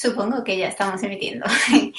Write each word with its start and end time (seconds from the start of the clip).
Supongo 0.00 0.42
que 0.42 0.56
ya 0.56 0.68
estamos 0.68 1.02
emitiendo. 1.02 1.44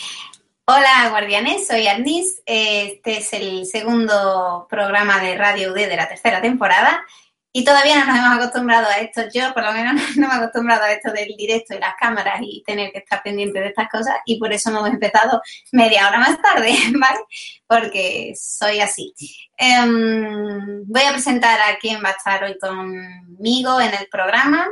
Hola, 0.66 1.10
guardianes, 1.12 1.68
soy 1.68 1.86
Arnis. 1.86 2.42
Este 2.47 3.20
es 3.20 3.31
el 3.34 3.68
segundo 3.68 4.66
programa 4.68 5.22
de 5.22 5.38
Radio 5.38 5.72
UD 5.72 5.88
de 5.88 5.96
la 5.96 6.10
tercera 6.10 6.42
temporada 6.42 7.06
y 7.54 7.64
todavía 7.64 8.00
no 8.00 8.08
nos 8.08 8.18
hemos 8.18 8.37
acostumbrado 8.37 8.87
a 8.87 8.97
esto. 8.97 9.22
Yo, 9.32 9.54
por 9.54 9.64
lo 9.64 9.72
menos, 9.74 10.01
no 10.18 10.28
me 10.28 10.33
he 10.33 10.37
acostumbrado 10.37 10.82
a 10.82 10.94
esto 10.94 11.12
del 11.12 11.36
directo 11.37 11.76
y 11.76 11.79
las 11.79 11.94
cámaras 11.94 12.40
y 12.42 12.64
tener 12.65 12.92
que 12.92 12.97
estar 12.97 13.22
pendiente 13.22 13.60
de 13.60 13.68
estas 13.68 13.87
cosas 13.87 14.15
y 14.26 14.40
por 14.40 14.52
eso 14.52 14.72
hemos 14.72 14.90
empezado 14.90 15.40
media 15.72 16.08
hora 16.08 16.18
más 16.18 16.41
tarde, 16.41 16.73
¿vale? 16.99 17.20
Porque 17.68 18.34
soy 18.36 18.80
así. 18.80 19.13
Em, 19.58 20.86
voy 20.88 21.04
a 21.04 21.12
presentar 21.12 21.59
a 21.62 21.77
quién 21.77 22.04
va 22.04 22.09
a 22.09 22.13
estar 22.13 22.44
hoy 22.45 22.58
conmigo 22.58 23.80
en 23.80 23.94
el 23.94 24.08
programa, 24.10 24.68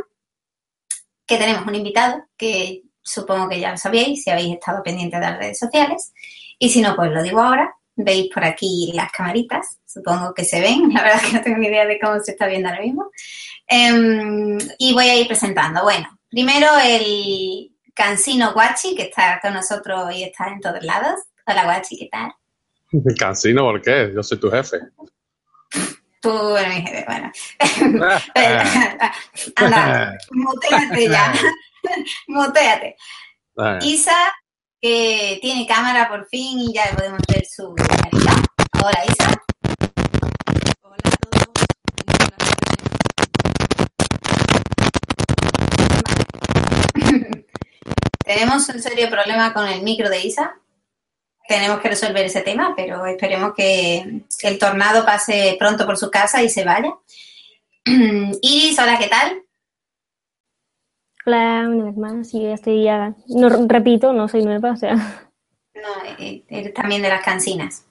que 1.28 1.38
tenemos 1.38 1.68
un 1.68 1.76
invitado 1.76 2.26
que 2.36 2.89
supongo 3.10 3.50
que 3.50 3.60
ya 3.60 3.72
lo 3.72 3.78
sabéis 3.78 4.24
si 4.24 4.30
habéis 4.30 4.56
estado 4.56 4.84
pendientes 4.84 5.20
de 5.20 5.26
las 5.26 5.38
redes 5.38 5.60
sociales. 5.60 6.14
Y 6.58 6.70
si 6.70 6.82
no, 6.82 6.96
pues 6.96 7.12
lo 7.12 7.24
digo 7.24 7.42
ahora. 7.42 7.74
Veis 7.96 8.30
por 8.34 8.46
aquí 8.46 8.92
las 8.94 9.12
camaritas, 9.12 9.78
supongo 9.86 10.34
que 10.34 10.46
se 10.46 10.62
ven, 10.62 10.90
la 10.94 11.04
verdad 11.04 11.20
es 11.22 11.30
que 11.30 11.38
no 11.38 11.42
tengo 11.42 11.58
ni 11.58 11.68
idea 11.68 11.86
de 11.86 12.00
cómo 12.00 12.18
se 12.22 12.32
está 12.32 12.48
viendo 12.48 12.70
ahora 12.70 12.82
mismo. 12.82 13.12
Em, 13.68 14.58
y 14.78 14.94
voy 14.94 15.10
a 15.10 15.16
ir 15.18 15.28
presentando. 15.28 15.84
Bueno, 15.84 16.08
primero 16.30 16.68
el 16.82 17.72
Cansino 17.94 18.54
Guachi, 18.54 18.96
que 18.96 19.04
está 19.04 19.40
con 19.42 19.54
nosotros 19.54 20.16
y 20.16 20.24
está 20.24 20.48
en 20.48 20.62
todos 20.62 20.82
lados. 20.84 21.20
Hola 21.46 21.66
Guachi, 21.66 21.98
¿qué 21.98 22.10
tal? 22.10 22.32
Cansino, 23.20 23.64
¿por 23.64 23.82
qué? 23.82 24.12
Yo 24.16 24.24
soy 24.24 24.40
tu 24.40 24.50
jefe. 24.50 24.78
Tú 26.22 26.56
eres 26.58 26.76
mi 26.76 26.82
jefe, 26.82 27.06
bueno. 27.06 27.32
Anda, 29.56 30.18
muteate 30.32 31.10
ya. 31.10 31.34
muteate. 32.28 32.96
Isa, 33.82 34.34
que 34.82 35.40
tiene 35.42 35.68
cámara 35.68 36.08
por 36.08 36.26
fin 36.28 36.60
y 36.60 36.74
ya 36.74 36.90
podemos 36.96 37.20
ver 37.28 37.46
su 37.46 37.76
carita. 37.76 38.42
Hola, 38.82 39.06
Isa. 39.06 39.44
Hola 40.82 40.96
a 41.04 41.12
todos. 41.18 41.44
Tenemos 48.26 48.70
un 48.70 48.82
serio 48.82 49.10
problema 49.10 49.54
con 49.54 49.68
el 49.68 49.82
micro 49.82 50.10
de 50.10 50.26
Isa. 50.26 50.56
Tenemos 51.48 51.82
que 51.82 51.90
resolver 51.90 52.26
ese 52.26 52.42
tema, 52.42 52.74
pero 52.78 53.06
esperemos 53.08 53.54
que 53.56 54.22
el 54.44 54.60
tornado 54.60 55.04
pase 55.04 55.58
pronto 55.60 55.86
por 55.86 55.98
su 55.98 56.10
casa 56.10 56.42
y 56.44 56.50
se 56.50 56.64
vaya. 56.64 56.94
Iris, 57.86 58.80
hola, 58.80 58.98
¿qué 59.00 59.08
tal? 59.08 59.44
Hola, 61.26 61.68
una 61.68 61.86
vez 61.86 61.98
más, 61.98 62.30
sí, 62.30 62.46
estoy 62.46 62.84
ya, 62.84 63.14
no, 63.28 63.50
repito, 63.68 64.14
no 64.14 64.28
soy 64.28 64.44
nueva, 64.44 64.72
o 64.72 64.78
sea. 64.78 64.96
No, 64.96 66.04
eh, 66.18 66.44
eres 66.50 66.74
también 66.74 67.02
de 67.02 67.10
las 67.10 67.24
cancinas. 67.24 67.86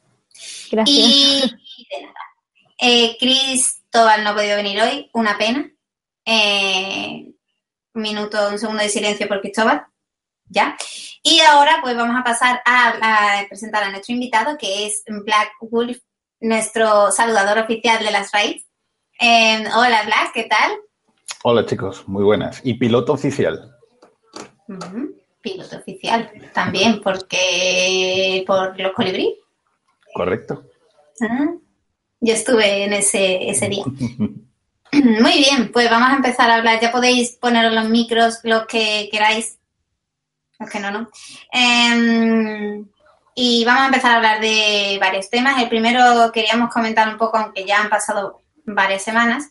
Gracias. 0.70 0.96
Y 0.98 1.86
de 1.90 2.02
nada. 2.02 2.14
Eh, 2.78 3.16
Cristóbal 3.18 4.24
no 4.24 4.30
ha 4.30 4.34
podido 4.34 4.56
venir 4.56 4.80
hoy, 4.80 5.10
una 5.12 5.36
pena. 5.36 5.70
Eh, 6.24 7.32
un 7.94 8.02
minuto, 8.02 8.48
un 8.48 8.58
segundo 8.58 8.82
de 8.82 8.88
silencio 8.88 9.26
por 9.26 9.40
Cristóbal. 9.40 9.86
Ya. 10.46 10.76
Y 11.22 11.40
ahora 11.40 11.78
pues 11.82 11.96
vamos 11.96 12.16
a 12.18 12.24
pasar 12.24 12.62
a, 12.64 13.40
a 13.40 13.46
presentar 13.48 13.82
a 13.82 13.90
nuestro 13.90 14.14
invitado, 14.14 14.56
que 14.56 14.86
es 14.86 15.02
Black 15.06 15.52
Wolf, 15.60 15.98
nuestro 16.40 17.10
saludador 17.10 17.58
oficial 17.58 18.02
de 18.04 18.10
las 18.10 18.32
raids. 18.32 18.64
Eh, 19.20 19.64
hola 19.74 20.02
Black, 20.04 20.32
¿qué 20.32 20.44
tal? 20.44 20.72
Hola 21.44 21.64
chicos, 21.66 22.06
muy 22.08 22.24
buenas. 22.24 22.60
Y 22.64 22.74
piloto 22.74 23.12
oficial. 23.12 23.76
Piloto 25.40 25.76
oficial 25.76 26.30
también, 26.52 27.00
porque 27.00 28.44
por 28.46 28.78
los 28.78 28.92
colibrí. 28.92 29.34
¿Correcto? 30.14 30.64
Ah, 31.20 31.48
Yo 32.20 32.34
estuve 32.34 32.84
en 32.84 32.92
ese, 32.92 33.48
ese 33.48 33.68
día. 33.68 33.84
Muy 34.92 35.32
bien, 35.38 35.70
pues 35.72 35.90
vamos 35.90 36.08
a 36.08 36.16
empezar 36.16 36.50
a 36.50 36.56
hablar. 36.56 36.80
Ya 36.80 36.90
podéis 36.90 37.32
poneros 37.32 37.72
los 37.72 37.88
micros, 37.88 38.40
los 38.42 38.66
que 38.66 39.08
queráis. 39.12 39.58
Los 40.58 40.70
que 40.70 40.80
no, 40.80 40.90
no. 40.90 41.08
Em, 41.52 42.86
y 43.34 43.64
vamos 43.64 43.82
a 43.82 43.86
empezar 43.86 44.12
a 44.12 44.16
hablar 44.16 44.40
de 44.40 44.96
varios 45.00 45.28
temas. 45.30 45.62
El 45.62 45.68
primero 45.68 46.32
queríamos 46.32 46.72
comentar 46.72 47.08
un 47.08 47.18
poco, 47.18 47.36
aunque 47.36 47.64
ya 47.64 47.80
han 47.80 47.90
pasado 47.90 48.40
varias 48.64 49.02
semanas. 49.02 49.50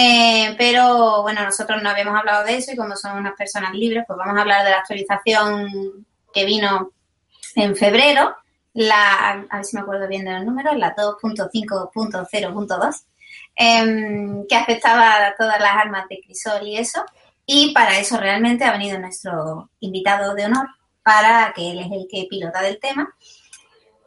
Eh, 0.00 0.54
pero 0.56 1.22
bueno, 1.22 1.42
nosotros 1.42 1.82
no 1.82 1.90
habíamos 1.90 2.16
hablado 2.16 2.44
de 2.44 2.54
eso 2.54 2.70
y 2.70 2.76
como 2.76 2.94
somos 2.94 3.18
unas 3.18 3.34
personas 3.34 3.74
libres, 3.74 4.04
pues 4.06 4.16
vamos 4.16 4.38
a 4.38 4.42
hablar 4.42 4.64
de 4.64 4.70
la 4.70 4.76
actualización 4.76 6.06
que 6.32 6.44
vino 6.44 6.92
en 7.56 7.74
febrero, 7.74 8.36
la, 8.74 9.44
a 9.50 9.56
ver 9.56 9.64
si 9.64 9.74
me 9.74 9.82
acuerdo 9.82 10.06
bien 10.06 10.24
de 10.24 10.34
los 10.34 10.44
números, 10.44 10.76
la 10.76 10.94
2.5.0.2, 10.94 13.04
em, 13.56 14.46
que 14.46 14.54
afectaba 14.54 15.26
a 15.26 15.34
todas 15.36 15.58
las 15.58 15.72
armas 15.72 16.08
de 16.08 16.20
crisol 16.20 16.68
y 16.68 16.76
eso. 16.76 17.04
Y 17.44 17.74
para 17.74 17.98
eso 17.98 18.18
realmente 18.18 18.64
ha 18.64 18.70
venido 18.70 19.00
nuestro 19.00 19.68
invitado 19.80 20.36
de 20.36 20.44
honor, 20.44 20.68
para 21.02 21.52
que 21.56 21.72
él 21.72 21.80
es 21.80 21.90
el 21.90 22.06
que 22.08 22.28
pilota 22.30 22.62
del 22.62 22.78
tema. 22.78 23.12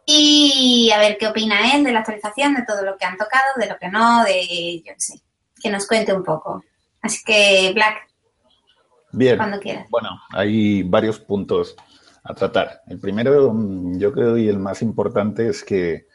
Y 0.05 0.89
a 0.95 0.99
ver 0.99 1.17
qué 1.17 1.27
opina 1.27 1.75
él 1.75 1.83
de 1.83 1.91
la 1.91 1.99
actualización, 1.99 2.55
de 2.55 2.63
todo 2.63 2.85
lo 2.85 2.97
que 2.97 3.03
han 3.03 3.17
tocado, 3.17 3.55
de 3.57 3.67
lo 3.67 3.77
que 3.77 3.89
no, 3.89 4.23
de, 4.23 4.81
yo 4.85 4.93
qué 4.93 5.01
sé, 5.01 5.21
que 5.61 5.69
nos 5.69 5.87
cuente 5.87 6.13
un 6.13 6.23
poco. 6.23 6.63
Así 7.01 7.23
que, 7.25 7.71
Black, 7.73 8.07
Bien. 9.11 9.37
cuando 9.37 9.59
quieras. 9.59 9.87
Bueno, 9.89 10.09
hay 10.31 10.83
varios 10.83 11.19
puntos 11.19 11.75
a 12.23 12.33
tratar. 12.33 12.81
El 12.87 12.99
primero, 12.99 13.53
mm, 13.53 13.97
yo 13.97 14.11
creo, 14.11 14.37
y 14.37 14.47
el 14.47 14.59
más 14.59 14.81
importante 14.81 15.47
es 15.47 15.63
que 15.63 16.07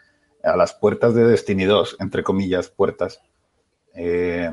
a 0.42 0.56
las 0.56 0.74
puertas 0.74 1.14
de 1.14 1.24
Destiny 1.24 1.64
2, 1.64 1.96
entre 2.00 2.22
comillas, 2.22 2.68
puertas, 2.68 3.20
eh, 3.94 4.50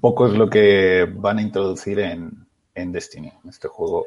poco 0.00 0.26
es 0.26 0.32
lo 0.32 0.48
que 0.48 1.06
van 1.14 1.38
a 1.38 1.42
introducir 1.42 1.98
en, 2.00 2.46
en 2.74 2.92
Destiny, 2.92 3.28
en 3.28 3.50
este 3.50 3.68
juego 3.68 4.06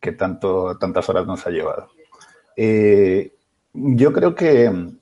que 0.00 0.12
tanto, 0.12 0.76
tantas 0.78 1.08
horas 1.08 1.26
nos 1.26 1.46
ha 1.46 1.50
llevado. 1.50 1.88
Eh, 2.56 3.34
yo 3.72 4.12
creo 4.12 4.34
que 4.34 4.70
mm, 4.70 4.98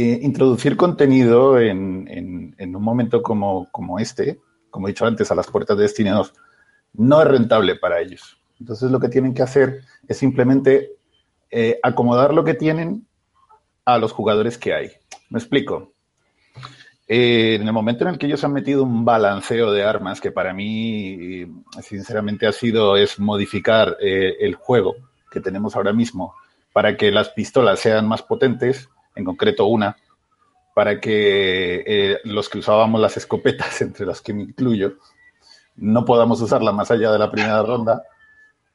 eh, 0.00 0.18
introducir 0.22 0.76
contenido 0.76 1.58
en, 1.58 2.54
un 2.58 2.82
momento 2.82 3.22
como, 3.22 3.98
este, 3.98 4.40
como 4.70 4.88
he 4.88 4.92
dicho 4.92 5.04
antes, 5.04 5.30
a 5.30 5.34
las 5.34 5.46
puertas 5.46 5.76
de 5.76 5.82
Destiny 5.82 6.10
2, 6.10 6.32
no 6.94 7.20
es 7.20 7.28
rentable 7.28 7.76
para 7.76 8.00
ellos. 8.00 8.38
Entonces 8.58 8.90
lo 8.90 8.98
que 8.98 9.08
tienen 9.08 9.34
que 9.34 9.42
hacer 9.42 9.82
es 10.08 10.16
simplemente 10.16 10.92
eh, 11.50 11.78
acomodar 11.82 12.32
lo 12.32 12.44
que 12.44 12.54
tienen 12.54 13.06
a 13.84 13.98
los 13.98 14.12
jugadores 14.12 14.58
que 14.58 14.72
hay. 14.72 14.90
Me 15.28 15.38
explico. 15.38 15.92
Eh, 17.06 17.56
en 17.60 17.66
el 17.66 17.72
momento 17.72 18.04
en 18.04 18.10
el 18.10 18.18
que 18.18 18.26
ellos 18.26 18.42
han 18.44 18.52
metido 18.52 18.84
un 18.84 19.04
balanceo 19.04 19.72
de 19.72 19.82
armas, 19.82 20.20
que 20.20 20.30
para 20.30 20.54
mí, 20.54 21.46
sinceramente, 21.82 22.46
ha 22.46 22.52
sido, 22.52 22.96
es 22.96 23.18
modificar 23.18 23.96
el 24.00 24.54
juego 24.54 24.94
que 25.30 25.40
tenemos 25.40 25.76
ahora 25.76 25.92
mismo 25.92 26.34
para 26.72 26.96
que 26.96 27.10
las 27.10 27.30
pistolas 27.30 27.80
sean 27.80 28.06
más 28.06 28.22
potentes, 28.22 28.88
en 29.14 29.24
concreto 29.24 29.66
una, 29.66 29.96
para 30.74 31.00
que 31.00 31.84
eh, 31.86 32.18
los 32.24 32.48
que 32.48 32.58
usábamos 32.58 33.00
las 33.00 33.16
escopetas, 33.16 33.80
entre 33.82 34.06
las 34.06 34.20
que 34.20 34.32
me 34.32 34.42
incluyo, 34.42 34.94
no 35.76 36.04
podamos 36.04 36.40
usarla 36.40 36.72
más 36.72 36.90
allá 36.90 37.12
de 37.12 37.18
la 37.18 37.30
primera 37.30 37.62
ronda. 37.62 38.02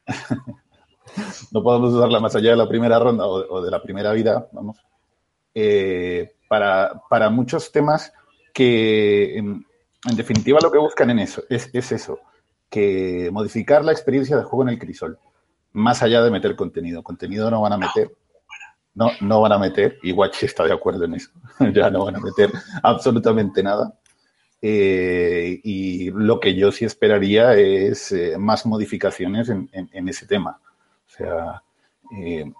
no 1.52 1.64
podamos 1.64 1.94
usarla 1.94 2.20
más 2.20 2.36
allá 2.36 2.52
de 2.52 2.58
la 2.58 2.68
primera 2.68 3.00
ronda 3.00 3.26
o, 3.26 3.62
de 3.62 3.72
la 3.72 3.82
primera 3.82 4.12
vida, 4.12 4.48
vamos. 4.52 4.78
Eh, 5.54 6.36
para, 6.48 7.02
para 7.10 7.30
muchos 7.30 7.72
temas 7.72 8.12
que, 8.54 9.38
en, 9.38 9.66
en 10.08 10.16
definitiva, 10.16 10.60
lo 10.62 10.72
que 10.72 10.78
buscan 10.78 11.10
en 11.10 11.20
eso 11.20 11.44
es, 11.50 11.70
es 11.74 11.92
eso, 11.92 12.20
que 12.70 13.30
modificar 13.32 13.84
la 13.84 13.92
experiencia 13.92 14.38
de 14.38 14.44
juego 14.44 14.64
en 14.64 14.70
el 14.70 14.80
crisol, 14.80 15.18
más 15.74 16.04
allá 16.04 16.22
de 16.22 16.32
meter 16.32 16.56
contenido. 16.56 17.04
Contenido 17.04 17.50
no 17.50 17.62
van 17.62 17.74
a 17.74 17.78
meter, 17.78 18.12
no, 18.96 19.12
no 19.22 19.42
van 19.42 19.52
a 19.54 19.60
meter, 19.60 20.00
y 20.04 20.12
Watch 20.12 20.44
está 20.44 20.64
de 20.66 20.74
acuerdo 20.74 21.06
en 21.06 21.16
eso, 21.16 21.32
ya 21.74 21.90
no 21.90 22.06
van 22.06 22.16
a 22.18 22.20
meter 22.20 22.52
absolutamente 22.84 23.64
nada. 23.64 23.94
Eh, 24.62 25.60
y 25.64 26.12
lo 26.12 26.40
que 26.40 26.56
yo 26.56 26.72
sí 26.72 26.86
esperaría 26.86 27.54
es 27.56 28.12
eh, 28.12 28.38
más 28.40 28.66
modificaciones 28.66 29.50
en, 29.50 29.70
en- 29.74 29.90
en 29.94 30.10
ese 30.10 30.26
tema. 30.26 30.60
O 31.08 31.10
sea, 31.10 31.62
eh, 32.18 32.52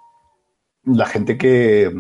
la 0.86 1.06
gente 1.08 1.38
que, 1.38 1.92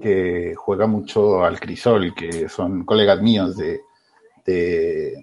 que 0.00 0.54
juega 0.56 0.86
mucho 0.86 1.44
al 1.44 1.60
crisol, 1.60 2.14
que 2.14 2.48
son 2.48 2.84
colegas 2.84 3.20
míos 3.22 3.56
de, 3.56 3.80
de, 4.46 5.14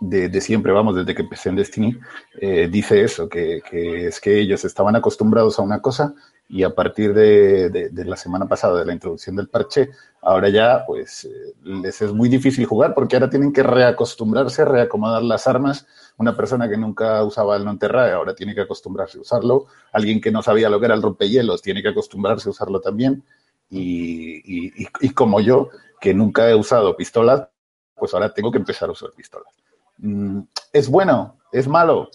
de- 0.00 0.28
de 0.28 0.40
siempre, 0.40 0.72
vamos, 0.72 0.94
desde 0.96 1.14
que 1.14 1.22
empecé 1.22 1.48
en 1.48 1.56
Destiny, 1.56 1.98
eh, 2.40 2.68
dice 2.70 3.02
eso, 3.02 3.28
que, 3.28 3.60
que 3.68 4.06
es 4.08 4.20
que 4.20 4.38
ellos 4.38 4.64
estaban 4.64 4.96
acostumbrados 4.96 5.58
a 5.58 5.62
una 5.62 5.80
cosa 5.82 6.14
y 6.48 6.62
a 6.62 6.74
partir 6.74 7.12
de, 7.12 7.90
la 7.92 8.16
semana 8.16 8.46
pasada, 8.46 8.78
de 8.78 8.86
la 8.86 8.94
introducción 8.94 9.36
del 9.36 9.48
parche, 9.48 9.90
ahora 10.22 10.48
ya 10.48 10.84
pues 10.86 11.24
eh, 11.24 11.54
les 11.62 12.00
es 12.00 12.12
muy 12.12 12.28
difícil 12.28 12.64
jugar 12.64 12.94
porque 12.94 13.16
ahora 13.16 13.28
tienen 13.28 13.52
que 13.52 13.62
reacostumbrarse, 13.62 14.64
reacomodar 14.64 15.22
las 15.22 15.46
armas. 15.46 15.86
Una 16.16 16.36
persona 16.36 16.68
que 16.68 16.78
nunca 16.78 17.22
usaba 17.22 17.56
el 17.56 17.64
Nonterrae 17.64 18.12
ahora 18.12 18.34
tiene 18.34 18.54
que 18.54 18.62
acostumbrarse 18.62 19.18
a 19.18 19.20
usarlo. 19.20 19.66
Alguien 19.92 20.20
que 20.20 20.30
no 20.30 20.42
sabía 20.42 20.70
lo 20.70 20.80
que 20.80 20.86
era 20.86 20.94
el 20.94 21.02
rompehielos 21.02 21.60
tiene 21.60 21.82
que 21.82 21.88
acostumbrarse 21.88 22.48
a 22.48 22.52
usarlo 22.52 22.80
también. 22.80 23.22
Y 23.70 24.86
como 25.12 25.40
yo, 25.40 25.68
que 26.00 26.14
nunca 26.14 26.48
he 26.48 26.54
usado 26.54 26.96
pistolas, 26.96 27.48
pues 27.94 28.14
ahora 28.14 28.32
tengo 28.32 28.50
que 28.50 28.58
empezar 28.58 28.88
a 28.88 28.92
usar 28.92 29.10
pistolas. 29.10 29.52
Mm, 29.98 30.40
¿Es 30.72 30.88
bueno? 30.88 31.38
¿Es 31.52 31.66
malo? 31.66 32.10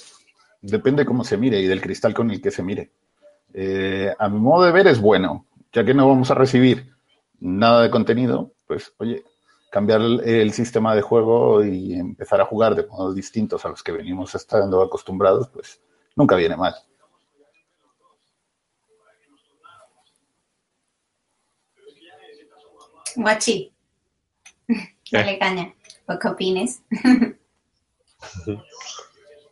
Depende 0.61 1.05
cómo 1.05 1.23
se 1.23 1.37
mire 1.37 1.59
y 1.59 1.67
del 1.67 1.81
cristal 1.81 2.13
con 2.13 2.31
el 2.31 2.41
que 2.41 2.51
se 2.51 2.63
mire. 2.63 2.91
Eh, 3.53 4.13
a 4.17 4.29
mi 4.29 4.39
modo 4.39 4.65
de 4.65 4.71
ver 4.71 4.87
es 4.87 4.99
bueno, 4.99 5.45
ya 5.71 5.83
que 5.85 5.93
no 5.93 6.07
vamos 6.07 6.31
a 6.31 6.35
recibir 6.35 6.93
nada 7.39 7.83
de 7.83 7.91
contenido, 7.91 8.51
pues 8.67 8.93
oye, 8.97 9.23
cambiar 9.71 10.01
el, 10.01 10.21
el 10.21 10.53
sistema 10.53 10.95
de 10.95 11.01
juego 11.01 11.63
y 11.63 11.93
empezar 11.93 12.41
a 12.41 12.45
jugar 12.45 12.75
de 12.75 12.87
modos 12.87 13.15
distintos 13.15 13.65
a 13.65 13.69
los 13.69 13.83
que 13.83 13.91
venimos 13.91 14.33
estando 14.35 14.81
acostumbrados, 14.81 15.49
pues 15.49 15.81
nunca 16.15 16.35
viene 16.35 16.57
mal. 16.57 16.75
Guachi. 23.15 23.71
Dale 25.11 25.37
caña. 25.37 25.73
¿O 26.07 26.17
qué 26.19 26.27
opines? 26.27 26.81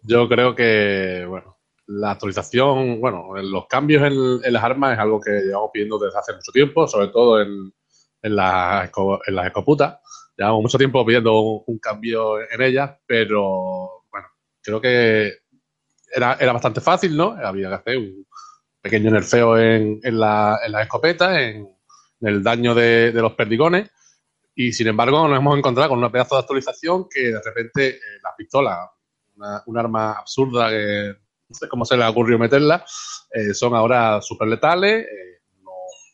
Yo 0.03 0.27
creo 0.27 0.55
que, 0.55 1.25
bueno, 1.29 1.57
la 1.93 2.11
actualización, 2.11 3.01
bueno, 3.01 3.33
los 3.41 3.67
cambios 3.67 4.03
en, 4.03 4.53
las 4.53 4.63
armas 4.63 4.93
es 4.93 4.99
algo 4.99 5.19
que 5.19 5.31
llevamos 5.31 5.71
pidiendo 5.73 5.99
desde 5.99 6.17
hace 6.17 6.33
mucho 6.33 6.51
tiempo, 6.51 6.87
sobre 6.87 7.09
todo 7.09 7.41
en, 7.41 7.73
en, 8.21 8.35
las, 8.35 8.89
esco- 8.89 9.19
en 9.25 9.35
las 9.35 9.47
escoputas. 9.47 9.99
Llevamos 10.37 10.61
mucho 10.61 10.77
tiempo 10.77 11.05
pidiendo 11.05 11.39
un, 11.41 11.79
cambio 11.79 12.39
en 12.39 12.61
ellas, 12.61 12.91
pero 13.05 14.05
bueno, 14.09 14.27
creo 14.61 14.79
que 14.79 15.33
era, 16.13 16.37
era 16.39 16.53
bastante 16.53 16.79
fácil, 16.81 17.15
¿no? 17.17 17.31
Había 17.31 17.67
que 17.69 17.75
hacer 17.75 17.97
un 17.97 18.25
pequeño 18.81 19.11
nerfeo 19.11 19.57
en, 19.57 19.99
en, 20.01 20.19
la, 20.19 20.59
las 20.69 20.83
escopetas, 20.83 21.37
en, 21.37 21.67
el 22.21 22.41
daño 22.41 22.73
de, 22.73 23.11
los 23.13 23.33
perdigones. 23.33 23.91
Y 24.55 24.71
sin 24.71 24.87
embargo, 24.87 25.27
nos 25.27 25.37
hemos 25.37 25.57
encontrado 25.57 25.89
con 25.89 25.99
una 25.99 26.11
pedazo 26.11 26.35
de 26.35 26.41
actualización 26.41 27.07
que 27.09 27.31
de 27.31 27.41
repente 27.43 27.89
eh, 27.89 27.99
las 28.23 28.33
pistolas, 28.37 28.77
una, 29.35 29.63
un 29.65 29.77
arma 29.77 30.13
absurda 30.13 30.69
que 30.69 31.15
cómo 31.69 31.85
se 31.85 31.97
le 31.97 32.05
ocurrió 32.05 32.37
meterla, 32.39 32.85
eh, 33.31 33.53
son 33.53 33.75
ahora 33.75 34.21
súper 34.21 34.47
letales. 34.47 35.05
eh, 35.05 35.31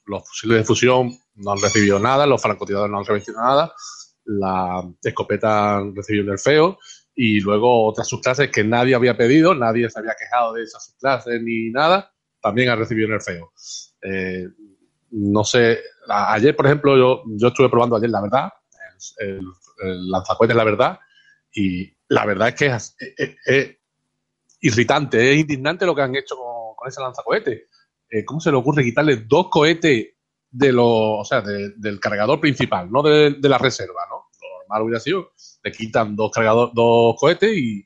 los 0.08 0.28
fusiles 0.28 0.60
de 0.60 0.64
fusión 0.64 1.12
no 1.36 1.52
han 1.52 1.62
recibido 1.62 2.00
nada, 2.00 2.26
los 2.26 2.42
francotiradores 2.42 2.92
no 2.92 3.00
han 3.00 3.06
recibido 3.06 3.42
nada, 3.42 3.74
la 4.26 4.84
escopeta 5.04 5.78
han 5.78 5.96
recibido 5.96 6.24
un 6.24 6.30
nerfeo 6.30 6.80
y 7.14 7.40
luego 7.42 7.88
otras 7.88 8.08
subclases 8.08 8.50
que 8.50 8.64
nadie 8.64 8.96
había 8.96 9.18
pedido, 9.18 9.54
nadie 9.54 9.90
se 9.90 10.00
había 10.00 10.16
quejado 10.18 10.54
de 10.54 10.64
esas 10.64 10.86
subclases 10.86 11.42
ni 11.42 11.72
nada, 11.72 12.14
también 12.42 12.70
han 12.70 12.80
recibido 12.80 13.10
nerfeo. 13.10 13.52
Eh, 14.02 14.48
no 15.12 15.44
sé, 15.44 15.80
ayer, 16.08 16.56
por 16.56 16.68
ejemplo, 16.68 16.98
yo, 16.98 17.24
yo 17.38 17.48
estuve 17.48 17.70
probando 17.70 17.96
ayer 17.96 18.10
la 18.10 18.22
verdad, 18.22 18.50
el, 19.18 19.42
el, 19.84 20.10
lanzacohetes 20.10 20.56
la 20.56 20.64
verdad, 20.64 21.00
y 21.52 21.92
la 22.10 22.26
verdad 22.26 22.50
es 22.50 22.56
que 22.56 22.66
es 23.46 23.77
irritante, 24.62 25.32
es 25.34 25.40
indignante 25.40 25.86
lo 25.86 25.96
que 25.96 26.02
han 26.02 26.16
hecho 26.16 26.36
con, 26.36 26.88
ese 26.88 27.02
lanzacohetes. 27.02 27.64
Eh, 28.10 28.24
¿Cómo 28.24 28.40
se 28.40 28.52
le 28.52 28.58
ocurre 28.58 28.84
quitarle 28.84 29.18
dos 29.18 29.50
cohetes 29.50 30.08
de 30.50 30.72
los, 30.72 30.86
o 30.88 31.26
sea, 31.26 31.42
de- 31.42 31.74
del 31.76 32.00
cargador 32.00 32.40
principal, 32.40 32.90
no 32.92 33.02
de, 33.04 33.36
la 33.42 33.58
reserva, 33.58 34.02
¿no? 34.10 34.28
Lo 34.42 34.60
normal 34.60 34.84
hubiera 34.84 35.00
sido, 35.00 35.32
le 35.64 35.72
quitan 35.72 36.16
dos 36.16 36.32
cargador, 36.32 36.72
dos 36.74 37.16
cohetes 37.20 37.52
y, 37.58 37.84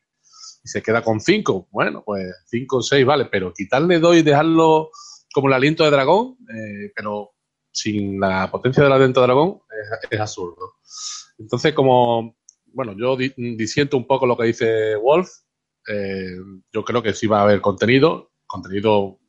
se 0.63 0.83
queda 0.83 1.01
con 1.01 1.19
cinco. 1.19 1.67
Bueno, 1.71 2.03
pues 2.05 2.23
cinco 2.45 2.77
o 2.77 2.81
seis, 2.83 3.03
vale, 3.03 3.25
pero 3.25 3.51
quitarle 3.51 3.97
dos 3.99 4.15
y 4.15 4.21
dejarlo 4.21 4.91
como 5.33 5.47
el 5.47 5.53
aliento 5.53 5.83
de 5.83 5.89
dragón, 5.89 6.37
eh, 6.53 6.91
pero 6.95 7.31
sin 7.71 8.19
la 8.19 8.51
potencia 8.51 8.83
del 8.83 8.91
aliento 8.91 9.21
de 9.21 9.25
dragón, 9.27 9.61
es, 9.71 10.09
es 10.11 10.19
absurdo. 10.19 10.73
Entonces, 11.39 11.73
como, 11.73 12.35
bueno, 12.67 12.93
yo 12.95 13.15
di- 13.17 13.33
disiento 13.57 13.97
un 13.97 14.05
poco 14.05 14.27
lo 14.27 14.37
que 14.37 14.45
dice 14.45 14.95
Wolf, 14.97 15.29
eh, 15.87 16.35
yo 16.71 16.83
creo 16.83 17.01
que 17.01 17.13
sí 17.13 17.27
va 17.27 17.39
a 17.39 17.43
haber 17.43 17.61
contenido, 17.61 18.31
contenido 18.45 19.19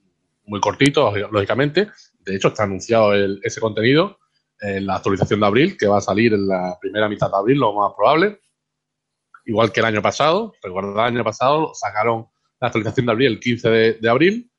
muy 0.44 0.60
cortito, 0.60 1.12
lógicamente. 1.31 1.88
De 2.20 2.37
hecho, 2.37 2.49
está 2.49 2.64
anunciado 2.64 3.12
el- 3.14 3.40
ese 3.43 3.60
contenido 3.60 4.19
en 4.60 4.87
la 4.87 4.96
actualización 4.96 5.40
de 5.40 5.46
abril, 5.46 5.76
que 5.76 5.87
va 5.87 5.99
a 5.99 6.00
salir 6.00 6.34
en 6.34 6.46
la 6.46 6.76
primera 6.81 7.08
mitad 7.08 7.31
de 7.31 7.37
abril, 7.37 7.58
lo 7.58 7.72
más 7.75 7.93
probable. 7.96 8.40
Igual 9.44 9.72
que 9.72 9.81
el 9.81 9.87
año 9.87 10.02
pasado, 10.02 10.54
recuerda 10.62 11.08
el 11.08 11.14
año 11.16 11.25
pasado 11.25 11.72
sacaron 11.75 12.26
la 12.60 12.69
actualización 12.69 13.06
de 13.06 13.12
abril 13.12 13.32
el 13.32 13.40
15 13.40 13.69
de, 13.69 14.08
abril 14.08 14.50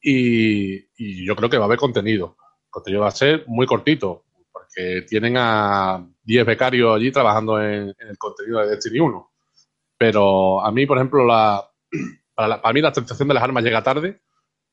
y, 0.00 0.76
y 0.96 1.26
yo 1.26 1.36
creo 1.36 1.50
que 1.50 1.58
va 1.58 1.64
a 1.64 1.66
haber 1.66 1.78
contenido. 1.78 2.36
El 2.66 2.70
contenido 2.70 3.02
va 3.02 3.08
a 3.08 3.10
ser 3.10 3.44
muy 3.46 3.66
cortito, 3.66 4.24
porque 4.50 5.02
tienen 5.06 5.36
a 5.36 6.06
10 6.22 6.46
becarios 6.46 6.96
allí 6.96 7.12
trabajando 7.12 7.60
en, 7.62 7.94
en 7.98 8.08
el 8.08 8.16
contenido 8.16 8.60
de 8.60 8.68
Destiny 8.70 9.00
1. 9.00 9.31
Pero 10.02 10.60
a 10.66 10.72
mí, 10.72 10.84
por 10.84 10.98
ejemplo, 10.98 11.24
la, 11.24 11.64
para, 12.34 12.48
la- 12.48 12.60
para 12.60 12.72
mí 12.72 12.80
la 12.80 12.88
actualización 12.88 13.28
de 13.28 13.34
las 13.34 13.42
armas 13.44 13.62
llega 13.62 13.84
tarde. 13.84 14.20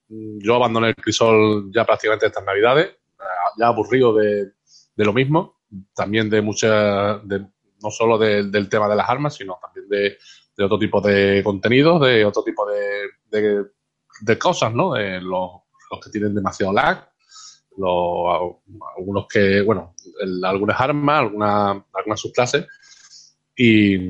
Mm, 0.08 0.40
Yo 0.42 0.56
abandoné 0.56 0.88
el 0.88 0.96
crisol 0.96 1.70
ya 1.72 1.86
prácticamente 1.86 2.26
estas 2.26 2.44
navidades, 2.44 2.96
ya 3.60 3.68
aburrido 3.68 4.12
de, 4.16 4.54
de 4.96 5.06
lo 5.06 5.14
mismo, 5.14 5.60
también 5.94 6.32
de 6.32 6.42
muchas, 6.42 7.20
de, 7.28 7.42
no 7.84 7.92
solo 7.92 8.18
de- 8.18 8.46
del 8.50 8.70
tema 8.70 8.90
de 8.90 8.96
las 8.96 9.08
armas, 9.08 9.36
sino 9.36 9.60
también 9.62 9.88
de, 9.88 10.18
de 10.58 10.64
otro 10.64 10.80
tipo 10.80 11.00
de 11.00 11.44
contenidos, 11.44 12.02
de 12.02 12.26
otro 12.26 12.42
tipo 12.44 12.66
de, 12.66 13.10
de, 13.30 14.40
cosas, 14.40 14.74
¿no? 14.74 14.94
De 14.94 15.22
los, 15.22 15.52
los 15.92 16.00
que 16.04 16.10
tienen 16.10 16.34
demasiado 16.34 16.74
lag, 16.74 17.08
los, 17.78 18.56
algunos 18.98 19.28
que, 19.28 19.62
bueno, 19.62 19.94
el- 20.22 20.44
algunas 20.44 20.82
armas, 20.82 21.20
algunas, 21.20 21.84
algunas 21.94 22.20
subclases, 22.20 22.66
y 23.56 24.10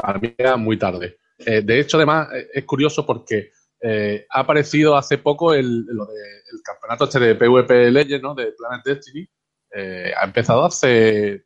para 0.00 0.18
mí 0.18 0.34
era 0.36 0.56
muy 0.56 0.78
tarde. 0.78 1.18
Eh, 1.38 1.62
de 1.62 1.80
hecho, 1.80 1.96
además, 1.96 2.28
eh, 2.34 2.48
es 2.52 2.64
curioso 2.64 3.06
porque 3.06 3.50
eh, 3.80 4.26
ha 4.30 4.40
aparecido 4.40 4.96
hace 4.96 5.18
poco 5.18 5.54
el, 5.54 5.86
el 5.88 6.62
campeonato 6.62 7.04
este 7.04 7.20
de 7.20 7.34
PvP 7.34 7.90
Legends, 7.90 8.22
¿no? 8.22 8.34
De 8.34 8.52
Planet 8.52 8.84
Destiny. 8.84 9.28
Ha 9.72 10.24
empezado 10.24 10.64
hace 10.64 11.44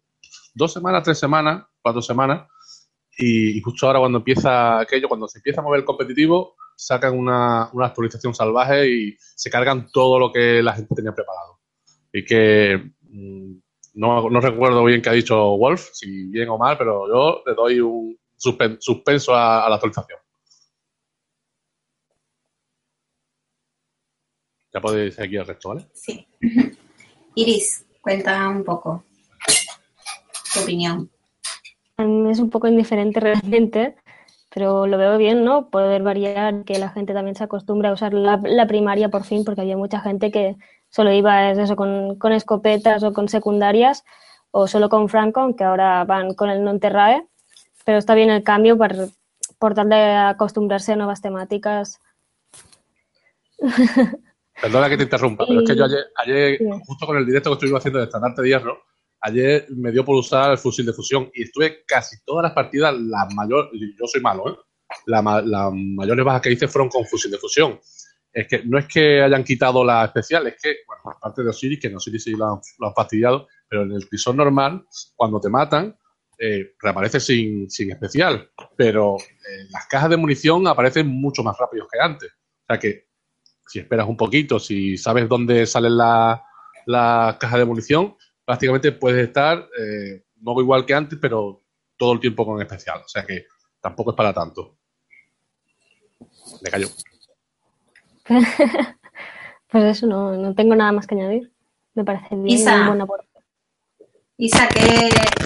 dos 0.55 0.73
semanas, 0.73 1.03
tres 1.03 1.19
semanas, 1.19 1.65
cuatro 1.81 2.01
semanas. 2.01 2.49
Y, 3.17 3.59
y 3.59 3.61
justo 3.61 3.87
ahora 3.87 4.01
cuando 4.01 4.19
empieza 4.19 4.81
aquello, 4.81 5.09
cuando 5.09 5.29
se 5.29 5.39
empieza 5.39 5.61
a 5.61 5.65
mover 5.65 5.81
el 5.81 5.85
competitivo, 5.85 6.57
sacan 6.77 7.17
una, 7.17 7.71
una 7.73 7.87
actualización 7.87 8.35
salvaje 8.35 8.89
y 8.89 9.17
se 9.19 9.51
cargan 9.51 9.89
todo 9.93 10.19
lo 10.19 10.33
que 10.33 10.63
la 10.63 10.73
gente 10.73 10.95
tenía 10.95 11.13
preparado. 11.13 11.61
Y 12.13 12.25
que 12.25 12.93
mm, 13.03 13.55
no, 13.95 14.31
no 14.31 14.41
recuerdo 14.41 14.85
bien 14.85 15.03
qué 15.03 15.11
ha 15.11 15.13
dicho 15.13 15.57
Wolf, 15.57 15.91
si 15.93 16.25
bien 16.29 16.49
o 16.49 16.59
mal, 16.59 16.77
pero 16.77 17.07
yo 17.09 17.43
le 17.47 17.55
doy 17.55 17.81
un 17.81 18.19
suspen- 18.37 18.79
suspenso 18.81 19.35
a, 19.35 19.65
a 19.67 19.69
la 19.69 19.77
actualización. 19.77 20.19
Ya 24.73 24.81
podéis 24.81 25.15
seguir 25.15 25.41
el 25.41 25.47
resto, 25.47 25.69
¿vale? 25.69 25.87
Sí. 25.93 26.27
Iris, 27.37 27.87
cuenta 28.01 28.49
un 28.49 28.65
poco 28.65 29.05
tu 30.53 30.61
opinión. 30.61 31.11
A 31.97 32.05
mí 32.05 32.13
me 32.13 32.33
es 32.33 32.41
un 32.41 32.51
poco 32.51 32.67
indiferente 32.67 33.21
realmente, 33.21 33.97
pero 34.53 34.87
lo 34.87 34.99
veo 34.99 35.17
bien, 35.17 35.45
¿no? 35.45 35.71
Poder 35.71 36.03
variar, 36.03 36.65
que 36.65 36.79
la 36.79 36.91
gente 36.91 37.13
también 37.13 37.37
se 37.37 37.45
acostumbre 37.45 37.89
a 37.89 37.93
usar 37.93 38.15
la, 38.15 38.41
la 38.45 38.67
primaria 38.67 39.09
por 39.11 39.25
fin, 39.25 39.45
porque 39.45 39.61
había 39.61 39.77
mucha 39.77 40.01
gente 40.01 40.33
que 40.33 40.57
solo 40.91 41.13
iba 41.13 41.51
es 41.51 41.59
eso, 41.59 41.77
con, 41.77 42.19
con 42.19 42.33
escopetas 42.33 43.03
o 43.05 43.13
con 43.13 43.29
secundarias 43.29 44.05
o 44.51 44.67
solo 44.67 44.89
con 44.89 45.09
Franco, 45.09 45.41
aunque 45.41 45.65
ahora 45.65 46.05
van 46.05 46.35
con 46.35 46.51
el 46.51 46.63
non-terrae, 46.63 47.27
pero 47.85 47.99
está 47.99 48.15
bien 48.15 48.31
el 48.31 48.43
cambio 48.43 48.77
por, 48.77 48.93
por 49.59 49.75
tal 49.75 49.89
de 49.89 50.03
acostumbrarse 50.03 50.93
a 50.93 50.97
nuevas 50.97 51.21
temáticas. 51.21 52.01
Perdona 54.61 54.89
que 54.89 54.97
te 54.97 55.03
interrumpa, 55.05 55.45
pero 55.47 55.61
es 55.61 55.69
que 55.69 55.77
yo 55.77 55.85
ayer, 55.85 56.05
ayer 56.17 56.59
Sí. 56.59 56.65
justo 56.87 57.07
con 57.07 57.17
el 57.17 57.27
directo 57.27 57.51
que 57.51 57.55
estuvimos 57.55 57.81
haciendo 57.81 57.99
de 57.99 58.05
Estandarte 58.07 58.43
de 58.43 58.49
Hierro, 58.49 58.83
ayer 59.21 59.67
me 59.71 59.91
dio 59.91 60.05
por 60.05 60.17
usar 60.17 60.53
el 60.53 60.59
fusil 60.59 60.87
de 60.87 60.93
fusión 60.93 61.31
y 61.35 61.43
estuve 61.45 61.85
casi 61.87 62.17
todas 62.25 62.45
las 62.45 62.53
partidas, 62.53 62.95
las 62.97 63.33
mayores, 63.35 63.71
yo 63.99 64.07
soy 64.07 64.21
malo, 64.21 64.49
¿eh? 64.51 64.57
La 65.07 65.23
las 65.45 65.73
mayores 65.73 66.25
bajas 66.25 66.43
que 66.43 66.53
hice 66.53 66.69
fueron 66.69 66.89
con 66.89 67.05
fusil 67.07 67.31
de 67.31 67.39
fusión. 67.39 67.81
Es 68.33 68.47
que 68.47 68.65
no 68.65 68.79
es 68.79 68.87
que 68.87 69.23
hayan 69.23 69.43
quitado 69.43 69.85
la 69.85 70.05
especial, 70.05 70.47
es 70.47 70.57
que, 70.61 70.77
bueno, 70.87 71.03
aparte 71.17 71.43
de 71.43 71.51
Osiris, 71.51 71.81
que 71.81 71.87
en 71.89 71.97
Osiris 71.97 72.23
sí 72.25 72.33
lo 72.33 72.47
han, 72.47 72.61
lo 72.79 72.89
han 72.89 72.95
fastidiado, 72.95 73.49
pero 73.69 73.83
en 73.83 73.93
el 73.93 74.09
crisol 74.09 74.37
normal, 74.37 74.85
cuando 75.17 75.41
te 75.41 75.49
matan, 75.49 75.97
eh, 76.39 76.75
reaparece 76.81 77.21
sin, 77.21 77.71
sin 77.71 77.91
especial, 77.91 78.51
pero 78.77 79.17
eh, 79.19 79.67
las 79.71 79.87
cajas 79.87 80.11
de 80.11 80.17
munición 80.17 80.67
aparecen 80.67 81.09
mucho 81.09 81.43
más 81.43 81.57
rápidos 81.59 81.89
que 81.91 82.01
antes. 82.01 82.31
O 82.33 82.67
sea 82.69 82.79
que 82.79 83.09
si 83.67 83.81
esperas 83.81 84.09
un 84.09 84.17
poquito, 84.17 84.59
si 84.59 84.97
sabes 84.97 85.29
dónde 85.29 85.67
salen 85.67 85.97
las 85.97 86.41
la 86.87 87.37
cajas 87.41 87.59
de 87.59 87.65
munición, 87.65 88.17
prácticamente 88.45 88.93
puedes 88.93 89.27
estar, 89.27 89.69
eh, 89.79 90.25
no 90.41 90.61
igual 90.61 90.85
que 90.85 90.95
antes, 90.95 91.19
pero 91.21 91.63
todo 91.97 92.13
el 92.13 92.21
tiempo 92.21 92.45
con 92.45 92.61
especial. 92.61 93.01
O 93.05 93.09
sea 93.09 93.25
que 93.25 93.47
tampoco 93.81 94.11
es 94.11 94.17
para 94.17 94.33
tanto. 94.33 94.77
Le 96.63 96.71
cayó. 96.71 96.89
pues 99.69 99.85
eso, 99.85 100.07
no, 100.07 100.33
no 100.37 100.55
tengo 100.55 100.75
nada 100.75 100.93
más 100.93 101.07
que 101.07 101.15
añadir. 101.15 101.53
Me 101.95 102.05
parece 102.05 102.35
bien 102.37 102.59
Isa. 102.59 102.81
un 102.81 102.87
buen 102.89 103.01
aporte. 103.03 103.29
Isa, 104.37 104.69
que... 104.69 105.44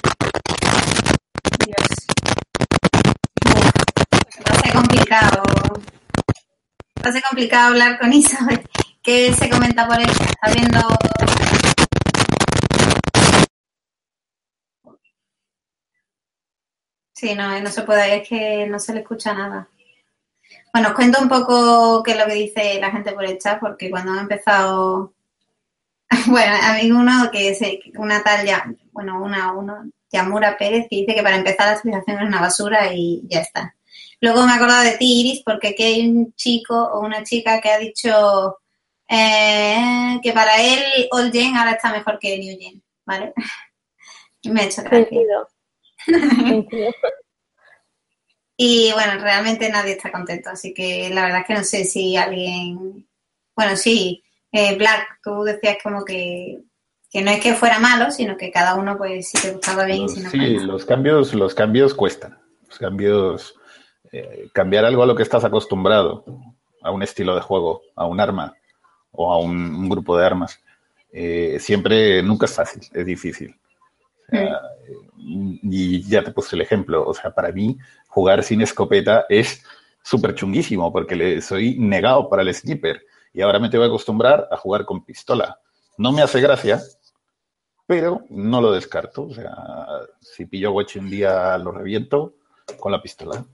complicado. 5.09 5.43
Va 7.05 7.09
a 7.09 7.13
ser 7.13 7.23
complicado 7.29 7.69
hablar 7.69 7.99
con 7.99 8.13
Isa. 8.13 8.39
¿Qué 9.03 9.33
se 9.33 9.49
comenta 9.49 9.87
por 9.87 9.99
ella? 9.99 10.11
¿Está 10.11 10.53
viendo...? 10.55 10.81
Sí, 17.15 17.35
no, 17.35 17.61
no 17.61 17.71
se 17.71 17.83
puede, 17.83 18.17
es 18.17 18.29
que 18.29 18.67
no 18.69 18.79
se 18.79 18.93
le 18.93 19.01
escucha 19.01 19.35
nada. 19.35 19.69
Bueno, 20.73 20.91
os 20.91 20.95
cuento 20.95 21.21
un 21.21 21.29
poco 21.29 22.03
qué 22.05 22.13
es 22.13 22.19
lo 22.19 22.27
que 22.27 22.35
dice 22.35 22.79
la 22.81 22.93
gente 22.93 23.13
por 23.13 23.25
el 23.25 23.39
chat, 23.39 23.59
porque 23.59 23.91
cuando 23.91 24.13
ha 24.13 24.21
empezado 24.21 25.15
bueno, 26.29 26.53
hay 26.63 26.93
uno 26.93 27.29
que 27.33 27.51
es 27.51 27.61
eh, 27.63 27.81
una 27.97 28.23
tal, 28.23 28.47
ya, 28.47 28.73
bueno, 28.93 29.21
una, 29.21 29.53
uno, 29.53 29.91
Yamura 30.13 30.57
Pérez, 30.57 30.87
que 30.89 30.97
dice 30.97 31.15
que 31.15 31.23
para 31.23 31.37
empezar 31.37 31.67
la 31.67 31.77
civilización 31.77 32.19
es 32.21 32.29
una 32.29 32.41
basura 32.41 32.93
y 32.93 33.23
ya 33.29 33.41
está. 33.41 33.75
Luego 34.21 34.45
me 34.45 34.53
he 34.53 34.55
acordado 34.57 34.85
de 34.85 34.97
ti, 34.99 35.21
Iris, 35.21 35.43
porque 35.45 35.69
aquí 35.69 35.83
hay 35.83 36.09
un 36.09 36.35
chico 36.35 36.75
o 36.75 37.01
una 37.01 37.23
chica 37.23 37.61
que 37.61 37.71
ha 37.71 37.79
dicho 37.79 38.59
eh, 39.09 40.19
que 40.23 40.33
para 40.33 40.61
él 40.61 41.09
Old 41.13 41.33
Gen 41.33 41.57
ahora 41.57 41.73
está 41.73 41.93
mejor 41.93 42.19
que 42.19 42.39
New 42.39 42.59
Gen, 42.59 42.83
¿vale? 43.07 43.33
Y 44.43 44.51
me 44.51 44.63
ha 44.63 44.65
hecho 44.65 44.83
gracia. 44.83 45.21
Y 48.61 48.91
bueno, 48.93 49.23
realmente 49.23 49.71
nadie 49.71 49.93
está 49.93 50.11
contento, 50.11 50.51
así 50.51 50.75
que 50.75 51.11
la 51.11 51.23
verdad 51.23 51.43
es 51.43 51.47
que 51.47 51.55
no 51.55 51.63
sé 51.63 51.85
si 51.85 52.17
alguien, 52.17 53.07
bueno, 53.55 53.77
sí, 53.77 54.25
eh, 54.51 54.77
Black, 54.77 55.21
tú 55.23 55.45
decías 55.45 55.77
como 55.81 56.05
que, 56.05 56.59
que 57.09 57.23
no 57.23 57.31
es 57.31 57.41
que 57.41 57.55
fuera 57.55 57.79
malo, 57.79 58.11
sino 58.11 58.37
que 58.37 58.51
cada 58.51 58.75
uno, 58.75 58.99
pues, 58.99 59.31
si 59.31 59.41
te 59.41 59.53
gustaba 59.53 59.85
bien 59.85 60.03
y 60.03 60.09
si 60.09 60.21
no, 60.23 60.31
Sí, 60.31 60.39
pues, 60.39 60.63
los 60.65 60.85
cambios, 60.85 61.35
los 61.35 61.55
cambios 61.55 61.95
cuestan. 61.95 62.37
Los 62.67 62.79
cambios, 62.81 63.55
eh, 64.13 64.49
cambiar 64.53 64.85
algo 64.85 65.03
a 65.03 65.07
lo 65.07 65.15
que 65.15 65.23
estás 65.23 65.45
acostumbrado, 65.45 66.25
a 66.83 66.91
un 66.91 67.03
estilo 67.03 67.35
de 67.35 67.41
juego, 67.41 67.83
a 67.95 68.07
un 68.07 68.21
arma 68.21 68.55
o 69.13 69.33
a 69.33 69.39
un, 69.39 69.75
un 69.75 69.89
grupo 69.89 70.17
de 70.17 70.27
armas, 70.27 70.61
eh, 71.13 71.59
siempre, 71.59 72.23
nunca 72.23 72.47
es 72.47 72.55
fácil, 72.55 72.83
es 72.93 73.07
difícil. 73.07 73.59
O 74.29 74.31
sea, 74.31 74.61
y 75.19 76.03
ya 76.03 76.23
te 76.23 76.33
puse 76.33 76.55
el 76.55 76.63
ejemplo, 76.63 77.07
o 77.07 77.15
sea, 77.15 77.35
para 77.35 77.51
mí 77.51 77.79
jugar 78.09 78.43
sin 78.43 78.61
escopeta 78.61 79.27
es 79.29 79.63
súper 80.03 80.35
chunguísimo 80.35 80.93
porque 80.93 81.17
le 81.17 81.41
soy 81.41 81.79
negado 81.79 82.29
para 82.29 82.43
el 82.43 82.55
sniper 82.55 83.03
y 83.33 83.43
ahora 83.43 83.59
me 83.59 83.69
tengo 83.69 83.85
que 83.85 83.89
acostumbrar 83.89 84.49
a 84.51 84.57
jugar 84.57 84.85
con 84.85 85.05
pistola. 85.05 85.61
No 85.97 86.13
me 86.13 86.23
hace 86.23 86.41
gracia, 86.41 86.81
pero 87.87 88.23
no 88.31 88.61
lo 88.61 88.73
descarto. 88.73 89.25
O 89.25 89.35
sea, 89.35 89.55
si 90.21 90.47
pillo 90.47 90.73
Wechi 90.73 90.99
un 90.99 91.11
día 91.11 91.57
lo 91.59 91.73
reviento 91.73 92.35
con 92.79 92.93
la 92.93 93.03
pistola. 93.03 93.45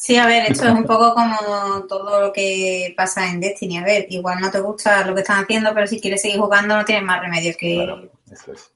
Sí, 0.00 0.16
a 0.16 0.26
ver, 0.26 0.52
esto 0.52 0.64
es 0.68 0.74
un 0.74 0.84
poco 0.84 1.12
como 1.12 1.84
todo 1.88 2.20
lo 2.20 2.32
que 2.32 2.94
pasa 2.96 3.28
en 3.28 3.40
Destiny. 3.40 3.78
A 3.78 3.84
ver, 3.84 4.06
igual 4.10 4.38
no 4.40 4.48
te 4.50 4.60
gusta 4.60 5.04
lo 5.04 5.12
que 5.14 5.22
están 5.22 5.42
haciendo, 5.42 5.74
pero 5.74 5.88
si 5.88 6.00
quieres 6.00 6.22
seguir 6.22 6.38
jugando 6.38 6.76
no 6.76 6.84
tienes 6.84 7.02
más 7.04 7.20
remedio 7.20 7.52
que 7.58 7.74
Claro, 7.74 8.08
eso 8.30 8.52
es. 8.52 8.70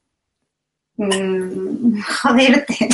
mm, 0.96 2.00
joderte. 2.22 2.88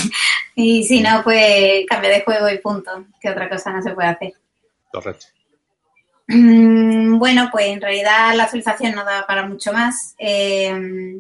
Y 0.55 0.85
si 0.85 1.01
no, 1.01 1.23
pues 1.25 1.87
cambia 1.89 2.11
de 2.11 2.21
juego 2.23 2.51
y 2.51 2.59
punto. 2.59 3.07
Que 3.21 3.31
otra 3.31 3.49
cosa 3.49 3.73
no 3.73 3.83
se 3.83 3.93
puede 3.93 4.09
hacer. 4.09 4.35
Correcto. 4.93 5.27
Mm, 6.27 7.19
Bueno, 7.19 7.49
pues 7.51 7.67
en 7.69 7.81
realidad 7.81 8.35
la 8.35 8.45
actualización 8.45 8.95
no 8.95 9.05
da 9.05 9.27
para 9.27 9.47
mucho 9.47 9.73
más. 9.73 10.15
Eh, 10.19 11.17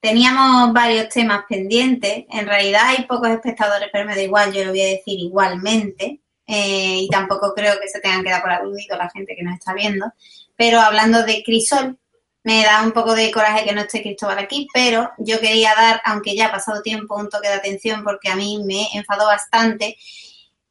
teníamos 0.00 0.72
varios 0.72 1.08
temas 1.08 1.44
pendientes. 1.48 2.24
En 2.30 2.46
realidad 2.46 2.82
hay 2.86 3.04
pocos 3.04 3.28
espectadores, 3.30 3.88
pero 3.92 4.04
me 4.06 4.16
da 4.16 4.22
igual, 4.22 4.52
yo 4.52 4.64
lo 4.64 4.70
voy 4.70 4.80
a 4.82 4.86
decir 4.86 5.18
igualmente. 5.20 6.20
Eh, 6.50 7.00
y 7.02 7.08
tampoco 7.08 7.52
creo 7.54 7.78
que 7.78 7.88
se 7.88 8.00
tengan 8.00 8.24
que 8.24 8.30
dar 8.30 8.40
por 8.40 8.50
aludido 8.50 8.96
la 8.96 9.10
gente 9.10 9.36
que 9.36 9.42
nos 9.42 9.54
está 9.54 9.74
viendo. 9.74 10.10
Pero 10.56 10.80
hablando 10.80 11.22
de 11.22 11.42
Crisol, 11.44 11.98
me 12.42 12.64
da 12.64 12.82
un 12.82 12.92
poco 12.92 13.14
de 13.14 13.30
coraje 13.30 13.66
que 13.66 13.74
no 13.74 13.82
esté 13.82 14.00
Cristóbal 14.00 14.38
aquí, 14.38 14.66
pero 14.72 15.10
yo 15.18 15.38
quería 15.38 15.74
dar, 15.74 16.00
aunque 16.06 16.34
ya 16.34 16.46
ha 16.46 16.50
pasado 16.50 16.80
tiempo, 16.80 17.16
un 17.16 17.28
toque 17.28 17.48
de 17.48 17.54
atención 17.54 18.02
porque 18.02 18.30
a 18.30 18.36
mí 18.36 18.62
me 18.64 18.88
enfadó 18.94 19.26
bastante 19.26 19.98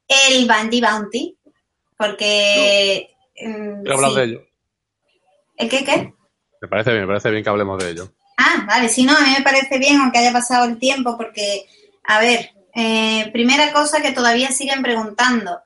el 0.07 0.47
Bungie 0.47 0.81
Bounty, 0.81 1.37
porque... 1.95 3.09
mm, 3.39 3.81
Quiero 3.83 3.95
hablar 3.95 4.11
sí. 4.11 4.17
de 4.17 4.23
ello. 4.23 4.41
¿El 5.57 5.69
qué 5.69 5.83
qué? 5.83 6.13
Me 6.59 6.67
parece 6.67 6.91
bien, 6.91 7.01
me 7.01 7.07
parece 7.07 7.29
bien 7.29 7.43
que 7.43 7.49
hablemos 7.49 7.83
de 7.83 7.91
ello. 7.91 8.11
Ah, 8.37 8.65
vale, 8.67 8.89
si 8.89 9.03
no, 9.03 9.15
a 9.15 9.21
mí 9.21 9.29
me 9.37 9.43
parece 9.43 9.77
bien, 9.77 9.99
aunque 9.99 10.17
haya 10.17 10.31
pasado 10.31 10.65
el 10.65 10.79
tiempo, 10.79 11.17
porque, 11.17 11.67
a 12.03 12.19
ver, 12.19 12.51
eh, 12.73 13.29
primera 13.31 13.71
cosa 13.71 14.01
que 14.01 14.11
todavía 14.11 14.51
siguen 14.51 14.81
preguntando, 14.81 15.61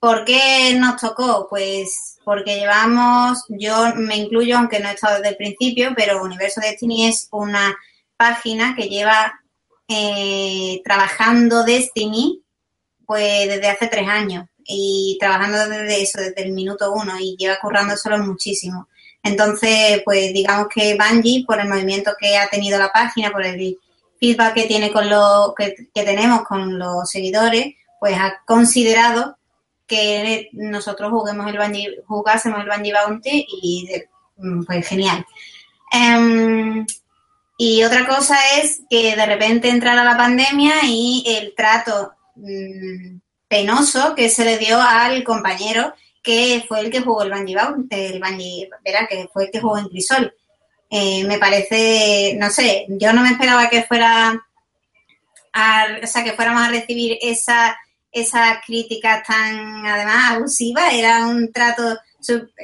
¿por 0.00 0.24
qué 0.24 0.74
nos 0.74 1.00
tocó? 1.00 1.46
Pues 1.48 2.18
porque 2.24 2.56
llevamos, 2.58 3.44
yo 3.48 3.94
me 3.96 4.16
incluyo, 4.16 4.56
aunque 4.56 4.80
no 4.80 4.88
he 4.88 4.94
estado 4.94 5.16
desde 5.16 5.30
el 5.30 5.36
principio, 5.36 5.92
pero 5.96 6.22
Universo 6.22 6.60
Destiny 6.60 7.06
es 7.06 7.28
una 7.30 7.76
página 8.16 8.74
que 8.74 8.88
lleva 8.88 9.40
eh, 9.88 10.80
trabajando 10.84 11.64
Destiny 11.64 12.42
pues 13.06 13.48
desde 13.48 13.68
hace 13.68 13.88
tres 13.88 14.08
años 14.08 14.46
y 14.64 15.16
trabajando 15.18 15.68
desde 15.68 16.02
eso, 16.02 16.20
desde 16.20 16.44
el 16.44 16.52
minuto 16.52 16.92
uno 16.92 17.18
y 17.18 17.36
lleva 17.36 17.58
currando 17.60 17.96
solo 17.96 18.18
muchísimo. 18.18 18.88
Entonces, 19.22 20.00
pues 20.04 20.32
digamos 20.32 20.68
que 20.72 20.96
Bungie, 20.96 21.44
por 21.44 21.58
el 21.58 21.68
movimiento 21.68 22.12
que 22.18 22.38
ha 22.38 22.48
tenido 22.48 22.78
la 22.78 22.92
página, 22.92 23.32
por 23.32 23.44
el 23.44 23.76
feedback 24.20 24.54
que 24.54 24.66
tiene 24.66 24.92
con 24.92 25.10
lo 25.10 25.54
que, 25.56 25.74
que 25.92 26.04
tenemos 26.04 26.42
con 26.42 26.78
los 26.78 27.10
seguidores, 27.10 27.74
pues 27.98 28.16
ha 28.16 28.40
considerado 28.46 29.36
que 29.90 30.48
nosotros 30.52 31.10
juguemos 31.10 31.48
el 31.48 31.58
Bungie, 31.58 32.02
jugásemos 32.06 32.60
el 32.60 32.70
Bungie 32.70 32.94
Bounty 32.94 33.46
y 33.60 33.88
mm, 34.36 34.62
pues 34.64 34.86
genial. 34.86 35.26
Em, 35.92 36.86
y 37.58 37.82
otra 37.82 38.06
cosa 38.06 38.36
es 38.56 38.82
que 38.88 39.16
de 39.16 39.26
repente 39.26 39.68
entrara 39.68 40.04
la 40.04 40.16
pandemia 40.16 40.76
y 40.84 41.24
el 41.26 41.54
trato 41.56 42.12
mm, 42.36 43.18
penoso 43.48 44.14
que 44.14 44.28
se 44.28 44.44
le 44.44 44.58
dio 44.58 44.80
al 44.80 45.24
compañero 45.24 45.92
que 46.22 46.64
fue 46.68 46.80
el 46.80 46.90
que 46.90 47.00
jugó 47.00 47.22
el 47.24 47.32
Bungie 47.32 47.56
Bounty, 47.56 47.96
el 47.96 48.20
Bungie, 48.20 48.70
verá, 48.84 49.08
que 49.08 49.28
fue 49.32 49.46
el 49.46 49.50
que 49.50 49.60
jugó 49.60 49.78
en 49.78 49.88
Crisol. 49.88 50.32
Eh, 50.88 51.24
me 51.24 51.38
parece, 51.38 52.36
no 52.38 52.50
sé, 52.50 52.86
yo 52.88 53.12
no 53.12 53.22
me 53.22 53.30
esperaba 53.30 53.68
que 53.68 53.82
fuera, 53.82 54.40
a, 55.52 55.86
o 56.02 56.06
sea, 56.06 56.22
que 56.22 56.32
fuéramos 56.34 56.62
a 56.62 56.70
recibir 56.70 57.18
esa, 57.22 57.76
esas 58.12 58.58
críticas 58.66 59.22
tan, 59.26 59.86
además, 59.86 60.36
abusivas. 60.36 60.92
Era 60.92 61.26
un 61.26 61.52
trato, 61.52 61.98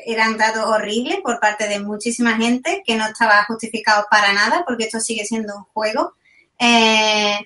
era 0.06 0.28
un 0.28 0.36
trato 0.36 0.68
horrible 0.68 1.20
por 1.22 1.40
parte 1.40 1.68
de 1.68 1.80
muchísima 1.80 2.36
gente 2.36 2.82
que 2.84 2.96
no 2.96 3.06
estaba 3.06 3.44
justificado 3.44 4.06
para 4.10 4.32
nada, 4.32 4.64
porque 4.66 4.84
esto 4.84 5.00
sigue 5.00 5.24
siendo 5.24 5.56
un 5.56 5.64
juego. 5.64 6.14
Eh, 6.58 7.38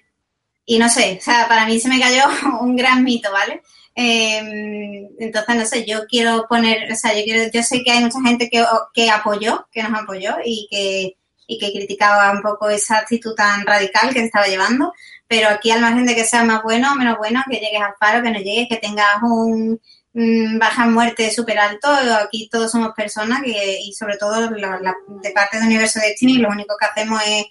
y 0.66 0.78
no 0.78 0.88
sé, 0.88 1.18
o 1.20 1.24
sea, 1.24 1.48
para 1.48 1.66
mí 1.66 1.80
se 1.80 1.88
me 1.88 2.00
cayó 2.00 2.22
un 2.60 2.76
gran 2.76 3.02
mito, 3.02 3.30
¿vale? 3.32 3.62
Eh, 3.94 5.08
entonces, 5.18 5.56
no 5.56 5.66
sé, 5.66 5.84
yo 5.84 6.06
quiero 6.06 6.46
poner, 6.48 6.90
o 6.92 6.94
sea, 6.94 7.12
yo 7.12 7.24
quiero, 7.24 7.50
yo 7.52 7.62
sé 7.62 7.82
que 7.82 7.90
hay 7.90 8.00
mucha 8.00 8.20
gente 8.22 8.48
que, 8.48 8.64
que 8.94 9.10
apoyó, 9.10 9.66
que 9.72 9.82
nos 9.82 10.00
apoyó 10.00 10.36
y 10.44 10.68
que, 10.70 11.16
y 11.46 11.58
que 11.58 11.72
criticaba 11.72 12.30
un 12.30 12.40
poco 12.40 12.70
esa 12.70 12.98
actitud 12.98 13.34
tan 13.34 13.66
radical 13.66 14.14
que 14.14 14.20
se 14.20 14.26
estaba 14.26 14.46
llevando, 14.46 14.92
pero 15.30 15.48
aquí 15.48 15.70
al 15.70 15.80
margen 15.80 16.04
de 16.06 16.16
que 16.16 16.24
sea 16.24 16.42
más 16.42 16.60
bueno 16.64 16.90
o 16.92 16.96
menos 16.96 17.16
bueno, 17.18 17.40
que 17.48 17.58
llegues 17.58 17.80
al 17.80 17.94
paro, 18.00 18.20
que 18.20 18.30
no 18.32 18.40
llegues, 18.40 18.66
que 18.68 18.78
tengas 18.78 19.22
un 19.22 19.80
mm, 20.12 20.58
baja 20.58 20.86
muerte 20.86 21.30
súper 21.30 21.56
alto, 21.60 21.88
aquí 22.20 22.48
todos 22.50 22.72
somos 22.72 22.90
personas 22.96 23.40
que, 23.44 23.78
y 23.80 23.92
sobre 23.92 24.16
todo 24.16 24.50
la- 24.50 24.80
la- 24.80 24.96
de 25.22 25.30
parte 25.30 25.58
de 25.60 25.66
Universo 25.66 26.00
Destiny, 26.00 26.38
lo 26.38 26.48
único 26.50 26.74
que 26.76 26.86
hacemos 26.86 27.22
es, 27.28 27.44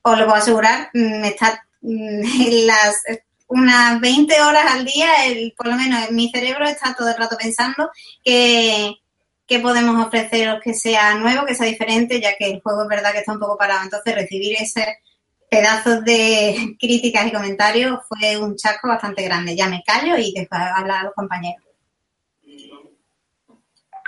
os 0.00 0.18
lo 0.18 0.24
puedo 0.24 0.38
asegurar, 0.38 0.88
mm, 0.94 1.24
estar 1.24 1.60
mm, 1.82 2.22
las 2.66 3.02
unas 3.46 4.00
20 4.00 4.40
horas 4.40 4.64
al 4.72 4.84
día, 4.86 5.26
el, 5.26 5.52
por 5.56 5.66
lo 5.68 5.74
menos 5.76 6.08
en 6.08 6.14
mi 6.16 6.30
cerebro 6.30 6.66
está 6.66 6.94
todo 6.94 7.08
el 7.10 7.16
rato 7.18 7.36
pensando 7.38 7.90
que, 8.24 8.94
que 9.46 9.58
podemos 9.58 10.06
ofreceros 10.06 10.60
que 10.64 10.72
sea 10.74 11.14
nuevo, 11.16 11.44
que 11.46 11.54
sea 11.54 11.66
diferente, 11.66 12.20
ya 12.22 12.36
que 12.38 12.50
el 12.50 12.60
juego 12.62 12.82
es 12.84 12.88
verdad 12.88 13.12
que 13.12 13.18
está 13.20 13.32
un 13.32 13.38
poco 13.40 13.56
parado. 13.58 13.84
Entonces, 13.84 14.14
recibir 14.14 14.56
ese 14.60 14.98
pedazos 15.50 16.04
de 16.04 16.76
críticas 16.80 17.26
y 17.26 17.32
comentarios 17.32 17.98
fue 18.08 18.36
un 18.36 18.56
chasco 18.56 18.88
bastante 18.88 19.22
grande. 19.22 19.56
Ya 19.56 19.68
me 19.68 19.82
callo 19.84 20.16
y 20.16 20.32
dejo 20.32 20.54
hablar 20.54 21.00
a 21.00 21.04
los 21.04 21.14
compañeros. 21.14 21.64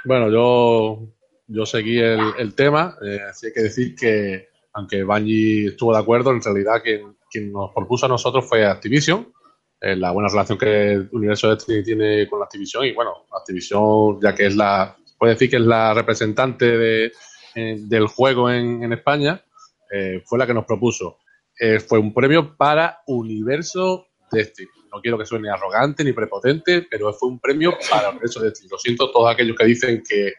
Bueno, 0.04 0.30
yo, 0.30 1.08
yo 1.46 1.66
seguí 1.66 1.98
el, 1.98 2.54
tema, 2.54 2.96
eh, 3.04 3.20
así 3.28 3.46
hay 3.46 3.52
que 3.52 3.62
decir 3.62 3.94
que, 3.94 4.48
aunque 4.72 5.02
Bungie 5.02 5.68
estuvo 5.68 5.92
de 5.92 5.98
acuerdo, 5.98 6.30
en 6.30 6.40
realidad 6.40 6.82
quien, 6.82 7.52
nos 7.52 7.70
propuso 7.74 8.06
a 8.06 8.08
nosotros 8.08 8.48
fue 8.48 8.64
Activision, 8.64 9.30
eh, 9.78 9.94
la 9.96 10.10
buena 10.10 10.30
relación 10.30 10.56
que 10.56 10.92
el 10.92 11.08
universo 11.12 11.50
Destiny 11.50 11.84
tiene 11.84 12.26
con 12.28 12.42
Activision, 12.42 12.86
y 12.86 12.92
bueno, 12.92 13.26
Activision, 13.30 14.18
ya 14.22 14.34
que 14.34 14.46
es 14.46 14.56
la, 14.56 14.96
puede 15.18 15.34
decir 15.34 15.50
que 15.50 15.56
es 15.56 15.62
la 15.62 15.92
representante 15.92 16.78
de, 16.78 17.12
eh, 17.54 17.76
del 17.78 18.06
juego 18.06 18.50
en, 18.50 18.82
en 18.82 18.94
España, 18.94 19.44
eh, 19.90 20.22
fue 20.24 20.38
la 20.38 20.46
que 20.46 20.54
nos 20.54 20.64
propuso. 20.64 21.18
Eh, 21.62 21.78
fue 21.78 21.98
un 21.98 22.14
premio 22.14 22.56
para 22.56 23.02
Universo 23.06 24.06
Destiny. 24.32 24.70
No 24.90 25.02
quiero 25.02 25.18
que 25.18 25.26
suene 25.26 25.50
arrogante 25.50 26.02
ni 26.02 26.14
prepotente, 26.14 26.86
pero 26.90 27.12
fue 27.12 27.28
un 27.28 27.38
premio 27.38 27.76
para 27.90 28.08
Universo 28.08 28.40
Destiny. 28.40 28.70
Lo 28.70 28.78
siento, 28.78 29.10
todos 29.10 29.30
aquellos 29.30 29.54
que 29.54 29.66
dicen 29.66 30.02
que 30.08 30.32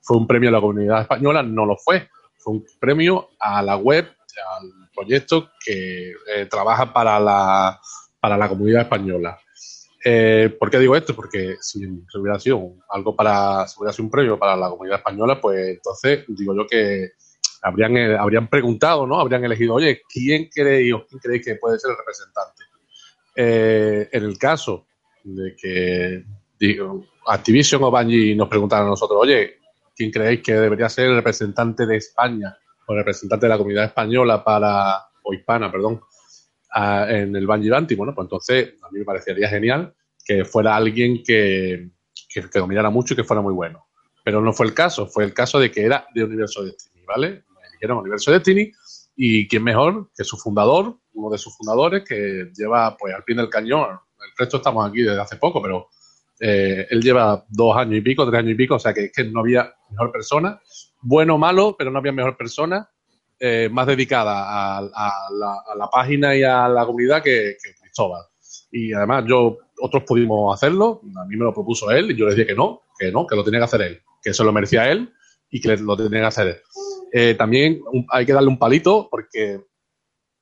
fue 0.00 0.16
un 0.16 0.26
premio 0.28 0.50
a 0.50 0.52
la 0.52 0.60
comunidad 0.60 1.00
española, 1.00 1.42
no 1.42 1.66
lo 1.66 1.76
fue. 1.76 2.08
Fue 2.36 2.54
un 2.54 2.66
premio 2.78 3.30
a 3.40 3.60
la 3.60 3.76
web, 3.76 4.06
al 4.06 4.88
proyecto 4.94 5.50
que 5.64 6.12
eh, 6.12 6.46
trabaja 6.48 6.92
para 6.92 7.18
la, 7.18 7.80
para 8.20 8.38
la 8.38 8.48
comunidad 8.48 8.82
española. 8.82 9.36
Eh, 10.04 10.56
¿Por 10.60 10.70
qué 10.70 10.78
digo 10.78 10.94
esto? 10.94 11.12
Porque 11.12 11.56
si 11.60 11.84
hubiera 12.14 12.38
sido 12.38 12.74
algo 12.88 13.16
para, 13.16 13.66
si 13.66 13.80
hubiera 13.80 13.92
sido 13.92 14.04
un 14.04 14.12
premio 14.12 14.38
para 14.38 14.56
la 14.56 14.70
comunidad 14.70 14.98
española, 14.98 15.40
pues 15.40 15.70
entonces 15.70 16.24
digo 16.28 16.54
yo 16.54 16.68
que 16.68 17.10
habrían, 17.62 17.96
eh, 17.96 18.16
habrían 18.16 18.48
preguntado, 18.48 19.06
¿no? 19.06 19.18
Habrían 19.20 19.44
elegido, 19.44 19.74
oye, 19.74 20.02
¿quién 20.08 20.48
creéis 20.52 20.94
quién 21.08 21.20
creéis 21.20 21.44
que 21.44 21.54
puede 21.56 21.78
ser 21.78 21.90
el 21.92 21.96
representante? 21.98 22.64
Eh, 23.36 24.08
en 24.12 24.24
el 24.24 24.38
caso 24.38 24.86
de 25.24 25.54
que 25.56 26.24
Activision 27.26 27.82
o 27.84 27.90
Bungie 27.90 28.34
nos 28.34 28.48
preguntaran 28.48 28.86
a 28.86 28.90
nosotros, 28.90 29.18
oye, 29.22 29.58
¿quién 29.94 30.10
creéis 30.10 30.42
que 30.42 30.54
debería 30.54 30.88
ser 30.88 31.06
el 31.06 31.16
representante 31.16 31.86
de 31.86 31.96
España 31.96 32.56
o 32.86 32.92
el 32.92 32.98
representante 32.98 33.46
de 33.46 33.50
la 33.50 33.58
comunidad 33.58 33.84
española 33.84 34.42
para, 34.42 35.08
o 35.22 35.34
hispana, 35.34 35.70
perdón, 35.70 36.00
a- 36.70 37.06
en 37.10 37.36
el 37.36 37.46
Bungie 37.46 37.70
Banty? 37.70 37.94
Bueno, 37.94 38.14
pues 38.14 38.24
entonces 38.26 38.74
a 38.82 38.90
mí 38.90 39.00
me 39.00 39.04
parecería 39.04 39.48
genial 39.48 39.94
que 40.24 40.44
fuera 40.44 40.74
alguien 40.76 41.22
que, 41.22 41.90
que, 42.28 42.48
que 42.48 42.58
dominara 42.58 42.90
mucho 42.90 43.14
y 43.14 43.16
que 43.16 43.24
fuera 43.24 43.42
muy 43.42 43.52
bueno. 43.54 43.86
Pero 44.24 44.40
no 44.40 44.52
fue 44.52 44.66
el 44.66 44.74
caso, 44.74 45.06
fue 45.06 45.24
el 45.24 45.32
caso 45.32 45.58
de 45.58 45.70
que 45.70 45.82
era 45.84 46.06
de 46.14 46.24
Universo 46.24 46.64
Destiny, 46.64 47.04
¿vale? 47.06 47.44
Eligieron 47.78 47.98
Universo 47.98 48.32
Destiny 48.32 48.72
y 49.16 49.48
quién 49.48 49.64
mejor 49.64 50.10
que 50.16 50.24
su 50.24 50.36
fundador, 50.36 50.96
uno 51.14 51.30
de 51.30 51.38
sus 51.38 51.56
fundadores, 51.56 52.04
que 52.04 52.50
lleva 52.56 52.96
pues 52.96 53.14
al 53.14 53.24
pie 53.24 53.36
del 53.36 53.48
cañón. 53.48 53.90
El 53.90 54.30
resto 54.36 54.58
estamos 54.58 54.88
aquí 54.88 55.02
desde 55.02 55.20
hace 55.20 55.36
poco, 55.36 55.62
pero 55.62 55.88
eh, 56.40 56.86
él 56.90 57.02
lleva 57.02 57.44
dos 57.48 57.76
años 57.76 57.98
y 57.98 58.00
pico, 58.00 58.26
tres 58.26 58.40
años 58.40 58.52
y 58.52 58.56
pico, 58.56 58.76
o 58.76 58.78
sea 58.78 58.94
que 58.94 59.06
es 59.06 59.12
que 59.12 59.24
no 59.24 59.40
había 59.40 59.72
mejor 59.90 60.12
persona, 60.12 60.60
bueno 61.00 61.34
o 61.34 61.38
malo, 61.38 61.74
pero 61.76 61.90
no 61.90 61.98
había 61.98 62.12
mejor 62.12 62.36
persona 62.36 62.88
eh, 63.40 63.68
más 63.70 63.86
dedicada 63.86 64.78
a, 64.78 64.82
la, 64.82 65.90
página 65.90 66.36
y 66.36 66.42
a 66.42 66.68
la 66.68 66.84
comunidad 66.84 67.22
que, 67.22 67.56
que 67.62 67.74
Cristóbal. 67.80 68.22
Y 68.70 68.92
además 68.92 69.24
yo, 69.26 69.58
otros 69.80 70.04
pudimos 70.04 70.54
hacerlo, 70.54 71.00
a 71.16 71.24
mí 71.24 71.36
me 71.36 71.44
lo 71.44 71.54
propuso 71.54 71.90
él 71.90 72.10
y 72.10 72.16
yo 72.16 72.26
le 72.26 72.34
dije 72.34 72.46
que 72.46 72.54
no, 72.54 72.82
que 72.98 73.10
no, 73.10 73.26
que 73.26 73.36
lo 73.36 73.44
tenía 73.44 73.60
que 73.60 73.64
hacer 73.64 73.82
él, 73.82 74.02
que 74.22 74.30
eso 74.30 74.44
lo 74.44 74.52
merecía 74.52 74.90
él 74.90 75.12
y 75.50 75.60
que 75.60 75.76
lo 75.76 75.96
tenía 75.96 76.20
que 76.20 76.26
hacer 76.26 76.46
él. 76.48 76.56
Eh, 77.12 77.34
también 77.34 77.80
hay 78.10 78.26
que 78.26 78.32
darle 78.32 78.48
un 78.48 78.58
palito 78.58 79.08
porque 79.10 79.60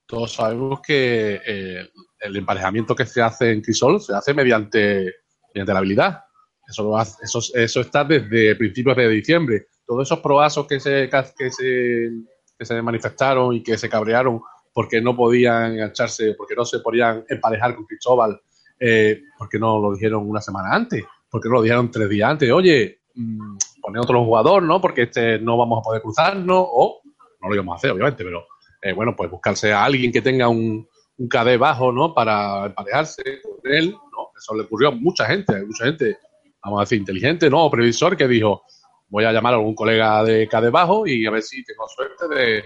todos 0.06 0.32
sabemos 0.32 0.80
que 0.80 1.40
eh, 1.46 1.88
el 2.20 2.36
emparejamiento 2.36 2.94
que 2.94 3.06
se 3.06 3.22
hace 3.22 3.52
en 3.52 3.60
Crisol 3.60 4.00
se 4.00 4.14
hace 4.14 4.34
mediante, 4.34 5.14
mediante 5.54 5.72
la 5.72 5.78
habilidad. 5.78 6.20
Eso, 6.68 6.82
lo 6.84 6.96
hace- 6.98 7.24
eso, 7.24 7.40
eso 7.54 7.80
está 7.80 8.04
desde 8.04 8.56
principios 8.56 8.96
de 8.96 9.08
diciembre. 9.08 9.66
Todos 9.86 10.08
esos 10.08 10.20
proasos 10.20 10.66
que 10.66 10.80
se, 10.80 11.08
que, 11.38 11.50
se, 11.50 12.10
que 12.58 12.64
se 12.64 12.82
manifestaron 12.82 13.54
y 13.54 13.62
que 13.62 13.78
se 13.78 13.88
cabrearon 13.88 14.40
porque 14.72 15.00
no 15.00 15.16
podían 15.16 15.72
engancharse, 15.74 16.34
porque 16.34 16.54
no 16.54 16.64
se 16.64 16.80
podían 16.80 17.24
emparejar 17.28 17.74
con 17.76 17.86
Cristóbal, 17.86 18.40
eh, 18.78 19.22
porque 19.38 19.58
no 19.58 19.80
lo 19.80 19.92
dijeron 19.94 20.28
una 20.28 20.40
semana 20.40 20.74
antes, 20.74 21.02
porque 21.30 21.48
no 21.48 21.54
lo 21.56 21.62
dijeron 21.62 21.90
tres 21.90 22.08
días 22.10 22.30
antes. 22.30 22.50
Oye, 22.50 23.00
mm, 23.14 23.56
poner 23.86 24.02
otro 24.02 24.24
jugador, 24.24 24.64
¿no? 24.64 24.80
Porque 24.80 25.02
este 25.02 25.38
no 25.38 25.56
vamos 25.56 25.78
a 25.78 25.82
poder 25.82 26.02
cruzarnos, 26.02 26.66
o 26.68 27.00
no 27.40 27.48
lo 27.48 27.54
íbamos 27.54 27.74
a 27.74 27.76
hacer, 27.76 27.92
obviamente, 27.92 28.24
pero 28.24 28.44
eh, 28.82 28.92
bueno, 28.92 29.14
pues 29.16 29.30
buscarse 29.30 29.72
a 29.72 29.84
alguien 29.84 30.10
que 30.10 30.22
tenga 30.22 30.48
un, 30.48 30.88
un 31.18 31.28
KD 31.28 31.56
bajo, 31.56 31.92
¿no? 31.92 32.12
Para 32.12 32.66
emparejarse 32.66 33.22
con 33.42 33.72
él, 33.72 33.92
¿no? 33.92 34.30
Eso 34.36 34.56
le 34.56 34.64
ocurrió 34.64 34.88
a 34.88 34.90
mucha 34.90 35.26
gente, 35.26 35.54
a 35.54 35.64
mucha 35.64 35.84
gente, 35.84 36.18
vamos 36.64 36.80
a 36.80 36.82
decir, 36.82 36.98
inteligente, 36.98 37.48
¿no? 37.48 37.64
O 37.64 37.70
previsor 37.70 38.16
que 38.16 38.26
dijo, 38.26 38.64
voy 39.08 39.24
a 39.24 39.32
llamar 39.32 39.54
a 39.54 39.56
algún 39.58 39.76
colega 39.76 40.24
de 40.24 40.48
KD 40.48 40.70
bajo 40.72 41.06
y 41.06 41.24
a 41.24 41.30
ver 41.30 41.42
si 41.42 41.64
tengo 41.64 41.86
suerte 41.86 42.26
de, 42.28 42.64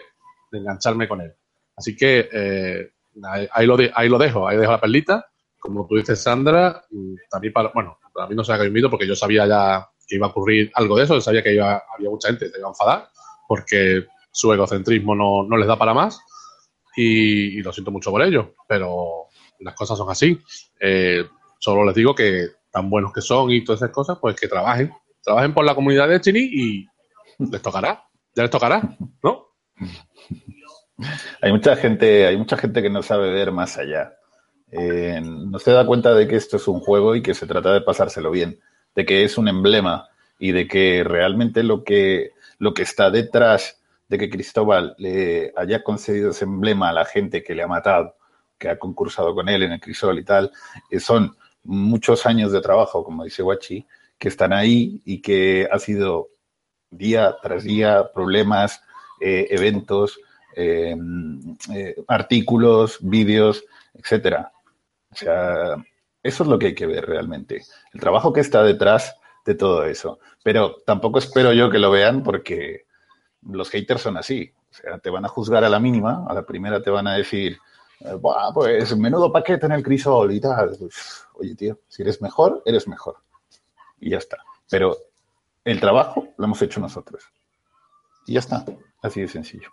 engancharme 0.53 1.07
con 1.07 1.21
él. 1.21 1.35
Así 1.77 1.95
que 1.95 2.31
eh, 2.33 2.93
ahí, 3.53 3.67
lo 3.67 3.77
ahí 3.95 4.09
lo 4.09 4.17
dejo, 4.17 4.49
ahí 4.49 4.57
dejo 4.57 4.73
la 4.73 4.81
perlita. 4.81 5.27
Como 5.59 5.87
tú 5.87 5.97
dices, 5.97 6.23
Sandra, 6.23 6.83
mm, 6.91 7.15
también 7.31 7.53
para, 7.53 7.71
bueno, 7.75 7.99
para 8.15 8.27
mí 8.27 8.35
no 8.35 8.43
se 8.43 8.55
ha 8.55 8.59
caído 8.59 8.89
porque 8.89 9.07
yo 9.07 9.15
sabía 9.15 9.47
ya 9.47 9.90
iba 10.17 10.27
a 10.27 10.31
ocurrir 10.31 10.71
algo 10.75 10.97
de 10.97 11.05
eso, 11.05 11.21
sabía 11.21 11.43
que 11.43 11.55
iba, 11.55 11.83
había 11.97 12.11
mucha 12.11 12.29
gente 12.29 12.47
que 12.47 12.53
se 12.53 12.59
iba 12.59 12.69
a 12.69 12.73
enfadar 12.73 13.09
porque 13.49 14.07
su 14.31 14.53
egocentrismo 14.53 15.15
no, 15.15 15.43
no 15.43 15.57
les 15.57 15.67
da 15.67 15.77
para 15.77 15.95
más 15.95 16.21
y, 16.97 17.63
lo 17.63 17.73
siento 17.73 17.91
mucho 17.91 18.11
por 18.11 18.23
ello, 18.23 18.55
pero 18.69 19.27
las 19.61 19.75
cosas 19.75 19.97
son 19.97 20.11
así. 20.11 20.41
Eh, 20.81 21.25
solo 21.59 21.85
les 21.85 21.95
digo 21.95 22.15
que 22.15 22.49
tan 22.71 22.91
buenos 22.91 23.13
que 23.13 23.21
son 23.21 23.51
y 23.51 23.65
todas 23.65 23.81
esas 23.81 23.91
cosas, 23.91 24.19
pues 24.21 24.39
que 24.39 24.49
trabajen, 24.49 24.93
trabajen 25.23 25.55
por 25.55 25.65
la 25.65 25.75
comunidad 25.75 26.07
de 26.07 26.15
Destiny 26.15 26.41
y 26.41 26.87
les 27.39 27.63
tocará, 27.63 28.05
ya 28.35 28.43
les 28.43 28.51
tocará, 28.51 28.97
¿no? 29.23 29.49
Hay 31.41 31.51
mucha 31.53 31.77
gente, 31.77 32.27
hay 32.27 32.37
mucha 32.37 32.57
gente 32.57 32.83
que 32.83 32.91
no 32.91 33.03
sabe 33.03 33.31
ver 33.31 33.53
más 33.53 33.79
allá. 33.79 34.13
Eh, 34.71 35.21
no 35.23 35.59
se 35.59 35.73
da 35.73 35.87
cuenta 35.87 36.15
de 36.15 36.29
que 36.29 36.37
esto 36.37 36.57
es 36.57 36.69
un 36.69 36.81
juego 36.81 37.17
y 37.17 37.23
que 37.23 37.35
se 37.35 37.47
trata 37.47 37.73
de 37.73 37.81
pasárselo 37.81 38.31
bien, 38.31 38.61
de 38.95 39.05
que 39.05 39.25
es 39.25 39.39
un 39.39 39.49
emblema 39.49 40.09
y 40.39 40.53
de 40.53 40.67
que 40.67 41.05
realmente 41.05 41.63
lo 41.63 41.85
que, 41.85 42.33
lo 42.59 42.75
que 42.75 42.83
está 42.83 43.11
detrás 43.11 43.81
de 44.09 44.19
que 44.19 44.29
Cristóbal 44.29 44.95
le 44.99 45.53
haya 45.57 45.85
concedido 45.85 46.31
ese 46.31 46.45
emblema 46.45 46.89
a 46.89 46.93
la 46.93 47.05
gente 47.05 47.45
que 47.45 47.55
le 47.55 47.63
ha 47.63 47.69
matado, 47.69 48.17
que 48.59 48.69
ha 48.69 48.79
concursado 48.79 49.35
con 49.35 49.49
él 49.49 49.63
en 49.63 49.73
el 49.73 49.81
Crisol 49.81 50.19
y 50.19 50.25
tal, 50.25 50.51
eh, 50.91 50.99
son 50.99 51.37
muchos 51.63 52.27
años 52.27 52.51
de 52.51 52.61
trabajo, 52.61 53.05
como 53.05 53.25
dice 53.25 53.43
Guachi, 53.43 53.87
que 54.19 54.29
están 54.29 54.53
ahí 54.53 55.01
y 55.05 55.23
que 55.23 55.69
ha 55.71 55.79
sido 55.79 56.31
día 56.91 57.37
tras 57.41 57.63
día 57.63 58.11
problemas, 58.13 58.83
eh, 59.21 59.47
eventos, 59.51 60.19
eh, 60.57 60.97
artículos, 62.09 62.99
vídeos, 63.01 63.65
etcétera. 63.95 64.51
O 65.13 65.17
sea, 65.17 65.77
eso 66.23 66.43
es 66.43 66.49
lo 66.49 66.59
que 66.59 66.69
hay 66.69 66.75
que 66.75 66.87
ver 66.87 67.07
realmente. 67.07 67.63
El 67.93 68.01
trabajo 68.01 68.33
que 68.33 68.41
está 68.41 68.63
detrás 68.63 69.17
de 69.45 69.55
todo 69.55 69.85
eso. 69.85 70.19
Pero 70.43 70.77
tampoco 70.85 71.19
espero 71.19 71.53
yo 71.53 71.71
que 71.71 71.79
lo 71.79 71.91
vean 71.91 72.23
porque 72.23 72.85
los 73.43 73.71
haters 73.71 74.03
son 74.03 74.17
así. 74.17 74.53
O 74.71 74.75
sea, 74.75 74.99
te 74.99 75.11
van 75.11 75.25
a 75.25 75.29
juzgar 75.29 75.65
a 75.65 75.69
la 75.69 75.81
mínima, 75.81 76.27
a 76.29 76.35
la 76.35 76.45
primera 76.45 76.83
te 76.83 76.91
van 76.91 77.07
a 77.09 77.15
decir, 77.15 77.59
eh, 78.01 78.15
"Buah, 78.15 78.53
pues 78.53 78.97
menudo 78.97 79.33
paquete 79.33 79.67
en 79.67 79.73
el 79.73 79.83
crisol 79.83 80.33
y 80.33 80.41
tal. 80.41 80.77
Pues, 80.79 81.27
oye, 81.35 81.55
tío, 81.55 81.79
si 81.89 82.03
eres 82.03 82.21
mejor, 82.23 82.63
eres 82.65 82.87
mejor. 82.87 83.17
Y 83.99 84.11
ya 84.11 84.19
está. 84.19 84.39
Pero 84.69 84.97
el 85.65 85.81
trabajo 85.81 86.29
lo 86.37 86.45
hemos 86.45 86.61
hecho 86.63 86.81
nosotros. 86.81 87.25
Y 88.27 88.35
ya 88.35 88.41
está. 88.41 88.65
Así 89.03 89.23
de 89.23 89.29
sencillo. 89.29 89.71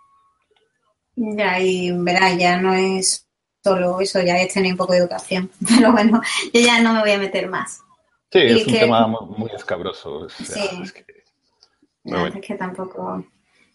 Ya, 1.14 1.60
y 1.60 1.92
verás, 1.92 2.38
ya 2.38 2.60
no 2.60 2.72
es 2.74 3.27
solo 3.62 4.00
eso, 4.00 4.20
ya 4.22 4.40
es 4.40 4.52
tener 4.52 4.72
un 4.72 4.78
poco 4.78 4.92
de 4.92 4.98
educación. 5.00 5.50
Pero 5.68 5.92
bueno, 5.92 6.20
yo 6.52 6.60
ya 6.60 6.80
no 6.80 6.92
me 6.94 7.00
voy 7.00 7.12
a 7.12 7.18
meter 7.18 7.48
más. 7.48 7.80
Sí, 8.30 8.38
Y 8.40 8.60
es 8.60 8.66
un 8.66 8.72
tema 8.74 9.06
mu- 9.06 9.26
muy 9.38 9.50
escabroso. 9.54 10.18
o 10.20 10.28
sea, 10.28 10.46
Sí. 10.46 10.80
es 10.82 10.92
que- 10.92 11.00
Ya, 11.00 11.14
Pero 12.12 12.20
bueno. 12.20 12.36
Es 12.40 12.46
que 12.46 12.54
tampoco. 12.54 13.24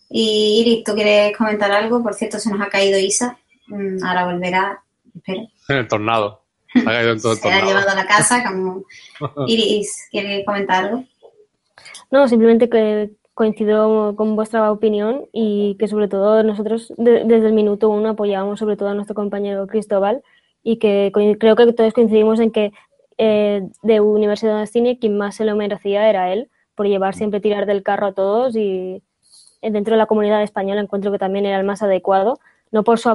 Y 0.09 0.61
Iris, 0.61 0.83
¿tú 0.83 0.93
quieres 0.93 1.35
comentar 1.37 1.71
algo? 1.71 2.01
Por 2.03 2.13
cierto, 2.13 2.39
se 2.39 2.49
nos 2.51 2.61
ha 2.61 2.69
caído 2.69 2.97
Isa. 2.99 3.37
Mm, 3.67 4.03
Ahora 4.03 4.25
volverá. 4.25 4.83
En 5.25 5.47
el 5.77 5.87
tornado. 5.87 6.43
Se 6.71 6.79
ha 6.79 6.83
caído 6.85 7.11
en 7.13 7.21
todo 7.21 7.33
el 7.33 7.37
Se 7.39 7.51
ha 7.51 7.65
llevado 7.65 7.89
a 7.89 7.95
la 7.95 8.05
casa. 8.07 8.43
Como... 8.43 8.83
Iris, 9.47 10.07
¿quieres 10.11 10.45
comentar 10.45 10.85
algo? 10.85 11.03
No, 12.11 12.27
simplemente 12.27 12.69
que 12.69 13.11
coincido 13.33 14.15
con 14.15 14.35
vuestra 14.35 14.71
opinión 14.71 15.25
y 15.31 15.75
que 15.79 15.87
sobre 15.87 16.07
todo 16.07 16.43
nosotros 16.43 16.93
de- 16.97 17.23
desde 17.23 17.47
el 17.47 17.53
minuto 17.53 17.89
uno 17.89 18.09
apoyábamos 18.09 18.59
sobre 18.59 18.77
todo 18.77 18.89
a 18.89 18.93
nuestro 18.93 19.15
compañero 19.15 19.67
Cristóbal 19.67 20.23
y 20.63 20.77
que 20.77 21.11
creo 21.39 21.55
que 21.55 21.73
todos 21.73 21.93
coincidimos 21.93 22.39
en 22.39 22.51
que 22.51 22.71
eh, 23.17 23.67
de 23.81 23.99
Universidad 24.01 24.59
de 24.59 24.67
Cine 24.67 24.99
quien 24.99 25.17
más 25.17 25.35
se 25.35 25.45
lo 25.45 25.55
merecía 25.55 26.09
era 26.09 26.31
él 26.33 26.49
por 26.75 26.87
llevar 26.87 27.15
siempre 27.15 27.39
tirar 27.39 27.65
del 27.65 27.83
carro 27.83 28.07
a 28.07 28.13
todos 28.13 28.55
y 28.55 29.01
eh, 29.61 29.71
dentro 29.71 29.93
de 29.93 29.97
la 29.99 30.05
comunidad 30.07 30.41
española 30.43 30.81
encuentro 30.81 31.11
que 31.11 31.19
también 31.19 31.45
era 31.45 31.57
el 31.59 31.65
más 31.65 31.83
adecuado, 31.83 32.39
no 32.71 32.83
por 32.83 32.97
su, 32.99 33.09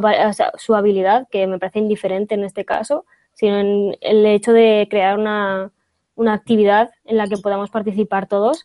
su 0.57 0.75
habilidad, 0.75 1.27
que 1.31 1.47
me 1.47 1.59
parece 1.59 1.81
indiferente 1.81 2.35
en 2.35 2.45
este 2.45 2.65
caso, 2.65 3.05
sino 3.35 3.59
en 3.59 3.97
el 4.01 4.25
hecho 4.27 4.53
de 4.53 4.87
crear 4.91 5.19
una, 5.19 5.73
una 6.15 6.33
actividad 6.35 6.91
en 7.05 7.17
la 7.17 7.27
que 7.27 7.37
podamos 7.39 7.71
participar 7.71 8.29
todos 8.29 8.65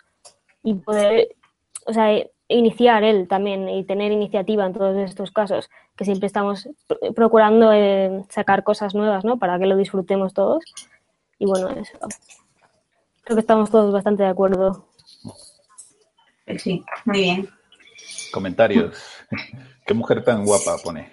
y 0.64 0.76
poder, 0.76 1.30
o 1.86 1.94
sea, 1.94 2.24
iniciar 2.48 3.04
él 3.04 3.28
también 3.28 3.70
y 3.70 3.84
tener 3.84 4.12
iniciativa 4.12 4.66
en 4.66 4.74
todos 4.74 4.98
estos 4.98 5.32
casos, 5.32 5.70
que 5.96 6.06
siempre 6.06 6.28
estamos 6.28 6.70
procurando 7.16 7.72
eh, 7.74 8.24
sacar 8.30 8.64
cosas 8.64 8.96
nuevas, 8.96 9.24
¿no? 9.26 9.38
Para 9.38 9.58
que 9.60 9.66
lo 9.66 9.78
disfrutemos 9.78 10.34
todos. 10.34 10.64
Y 11.40 11.46
bueno, 11.46 11.70
eso. 11.70 11.98
Creo 13.24 13.38
que 13.38 13.42
estamos 13.42 13.72
todos 13.72 13.92
bastante 13.92 14.24
de 14.24 14.30
acuerdo. 14.30 14.88
Sí, 16.58 16.84
muy 17.06 17.20
bien. 17.20 17.50
Comentarios. 18.32 19.02
¿Qué 19.86 19.94
mujer 19.94 20.24
tan 20.24 20.46
guapa 20.46 20.78
pone? 20.84 21.12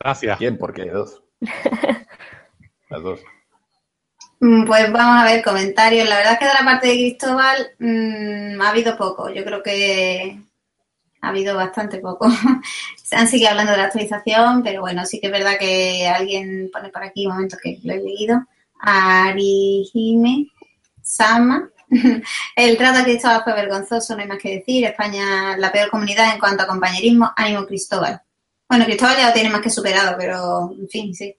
Gracias. 0.00 0.38
¿Quién? 0.38 0.58
Porque 0.58 0.90
dos. 0.90 1.22
Las 2.90 3.02
dos. 3.02 3.20
Mm, 4.40 4.66
Pues 4.66 4.92
vamos 4.92 5.20
a 5.22 5.24
ver 5.24 5.42
comentarios. 5.42 6.08
La 6.08 6.16
verdad 6.18 6.34
es 6.34 6.38
que 6.38 6.44
de 6.46 6.54
la 6.54 6.64
parte 6.64 6.86
de 6.88 6.94
Cristóbal 6.94 7.70
mm, 7.78 8.60
ha 8.60 8.68
habido 8.70 8.96
poco. 8.96 9.30
Yo 9.30 9.44
creo 9.44 9.62
que 9.62 10.40
ha 11.22 11.28
habido 11.30 11.56
bastante 11.56 11.98
poco. 12.00 12.28
Se 13.04 13.16
han 13.16 13.28
seguido 13.28 13.50
hablando 13.50 13.72
de 13.72 13.78
la 13.78 13.84
actualización, 13.86 14.62
pero 14.64 14.82
bueno, 14.82 15.06
sí 15.06 15.20
que 15.20 15.28
es 15.28 15.32
verdad 15.34 15.58
que 15.60 16.08
alguien 16.08 16.70
pone 16.72 16.90
por 16.90 17.04
aquí 17.04 17.26
un 17.26 17.34
momento 17.34 17.58
que 17.62 17.80
lo 17.84 17.94
he 17.94 17.98
leído. 18.02 18.40
Arihime 18.80 20.48
Sama. 21.02 21.70
El 22.56 22.78
trato 22.78 23.00
a 23.00 23.04
Cristóbal 23.04 23.44
fue 23.44 23.54
vergonzoso, 23.54 24.16
no 24.16 24.22
hay 24.22 24.28
más 24.28 24.38
que 24.40 24.56
decir. 24.58 24.86
España, 24.86 25.56
la 25.58 25.72
peor 25.72 25.90
comunidad 25.90 26.34
en 26.34 26.40
cuanto 26.40 26.64
a 26.64 26.68
compañerismo. 26.68 27.32
Ánimo 27.36 27.66
Cristóbal. 27.66 28.22
Bueno, 28.68 28.86
Cristóbal 28.86 29.18
ya 29.18 29.28
lo 29.28 29.34
tiene 29.34 29.50
más 29.50 29.62
que 29.62 29.70
superado, 29.70 30.16
pero 30.18 30.72
en 30.78 30.88
fin, 30.90 31.14
sí. 31.14 31.36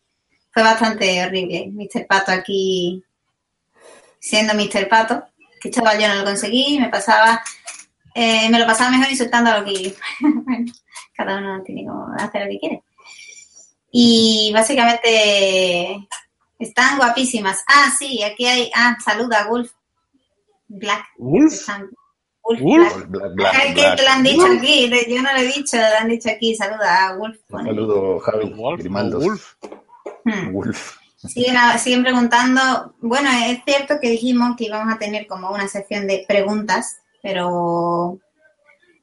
Fue 0.60 0.68
bastante 0.68 1.24
horrible. 1.24 1.72
Mr. 1.72 2.06
Pato 2.06 2.34
aquí 2.34 3.02
siendo 4.20 4.54
Mr. 4.54 4.90
Pato. 4.90 5.24
Cristóbal 5.62 5.98
yo 5.98 6.10
no 6.10 6.16
lo 6.16 6.26
conseguí, 6.26 6.78
me 6.78 6.90
pasaba, 6.90 7.42
eh, 8.14 8.50
me 8.50 8.60
lo 8.60 8.66
pasaba 8.66 8.90
mejor 8.92 9.10
insultando 9.10 9.52
a 9.52 9.60
los 9.60 9.66
guiris. 9.70 9.98
bueno, 10.20 10.70
cada 11.16 11.38
uno 11.38 11.64
tiene 11.64 11.86
como 11.86 12.14
hacer 12.14 12.44
lo 12.44 12.50
que 12.52 12.60
quiere. 12.60 12.84
Y 13.92 14.52
básicamente 14.54 16.10
están 16.60 16.98
guapísimas. 16.98 17.64
Ah, 17.66 17.90
sí, 17.98 18.22
aquí 18.22 18.46
hay, 18.46 18.70
ah, 18.76 18.98
saluda 19.02 19.48
Wolf 19.48 19.72
Black. 20.68 21.06
¿Wolf? 21.18 21.54
Wolf, 22.44 22.62
Wolf. 22.62 22.94
Black. 22.94 23.08
Black, 23.08 23.34
Black, 23.36 23.68
que 23.76 23.82
Black. 23.82 23.96
te 23.96 24.04
lo 24.04 24.10
han 24.10 24.24
dicho 24.24 24.46
aquí, 24.46 24.90
yo 25.08 25.22
no 25.22 25.32
lo 25.32 25.40
he 25.40 25.48
dicho, 25.48 25.78
lo 25.78 25.98
han 26.02 26.10
dicho 26.10 26.30
aquí, 26.30 26.54
saluda 26.54 27.08
a 27.08 27.16
Wolf. 27.16 27.38
Un 27.50 27.66
saludo, 27.66 28.20
Javi. 28.20 28.54
Wolf, 28.56 28.80
Grimaldos. 28.82 29.24
Wolf. 29.24 29.54
Hmm. 30.24 30.52
Wolf. 30.54 30.96
Siguen, 31.18 31.58
a- 31.58 31.78
siguen 31.78 32.04
preguntando. 32.04 32.96
Bueno, 33.02 33.30
es 33.46 33.60
cierto 33.66 34.00
que 34.00 34.10
dijimos 34.10 34.56
que 34.58 34.66
íbamos 34.66 34.94
a 34.94 34.98
tener 34.98 35.28
como 35.28 35.50
una 35.52 35.68
sección 35.68 36.08
de 36.08 36.24
preguntas, 36.28 36.98
pero 37.22 38.18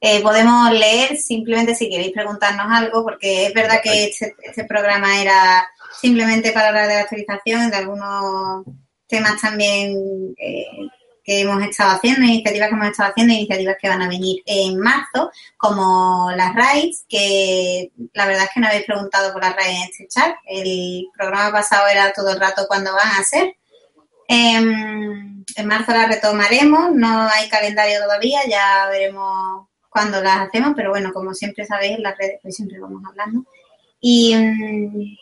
eh, 0.01 0.21
podemos 0.21 0.71
leer 0.71 1.15
simplemente 1.17 1.75
si 1.75 1.89
queréis 1.89 2.13
preguntarnos 2.13 2.65
algo, 2.69 3.03
porque 3.03 3.45
es 3.47 3.53
verdad 3.53 3.81
que 3.83 4.05
este, 4.05 4.35
este 4.43 4.63
programa 4.65 5.21
era 5.21 5.67
simplemente 6.01 6.51
para 6.51 6.69
hablar 6.69 6.87
de 6.87 6.95
la 6.95 7.01
actualización, 7.01 7.69
de 7.69 7.77
algunos 7.77 8.65
temas 9.07 9.39
también 9.39 9.95
eh, 10.39 10.65
que 11.27 11.41
hemos 11.41 11.61
estado 11.61 11.97
haciendo, 11.97 12.23
iniciativas 12.23 12.69
que 12.69 12.75
hemos 12.75 12.87
estado 12.87 13.09
haciendo, 13.09 13.33
iniciativas 13.33 13.75
que 13.81 13.89
van 13.89 14.01
a 14.01 14.07
venir 14.07 14.41
en 14.45 14.79
marzo, 14.79 15.29
como 15.57 16.31
las 16.33 16.55
RAIDs, 16.55 17.03
que 17.09 17.91
la 18.13 18.25
verdad 18.25 18.45
es 18.45 18.51
que 18.53 18.61
no 18.61 18.67
habéis 18.67 18.85
preguntado 18.85 19.33
por 19.33 19.43
las 19.43 19.53
RAIDs 19.53 19.75
en 19.75 19.83
este 19.83 20.07
chat. 20.07 20.37
El 20.45 21.09
programa 21.13 21.51
pasado 21.51 21.85
era 21.87 22.13
todo 22.13 22.31
el 22.31 22.39
rato 22.39 22.65
cuándo 22.65 22.93
van 22.93 23.19
a 23.19 23.23
ser. 23.25 23.57
Em, 24.29 25.43
en 25.53 25.67
marzo 25.67 25.91
las 25.91 26.07
retomaremos, 26.07 26.93
no 26.93 27.27
hay 27.27 27.49
calendario 27.49 27.99
todavía, 27.99 28.39
ya 28.47 28.87
veremos 28.89 29.67
cuándo 29.89 30.21
las 30.21 30.47
hacemos, 30.47 30.73
pero 30.77 30.91
bueno, 30.91 31.11
como 31.11 31.33
siempre 31.33 31.65
sabéis, 31.65 31.97
en 31.97 32.03
las 32.03 32.17
redes 32.17 32.39
pues 32.41 32.55
siempre 32.55 32.79
vamos 32.79 33.03
hablando. 33.05 33.43
Y 33.99 34.33
mm, 34.33 35.17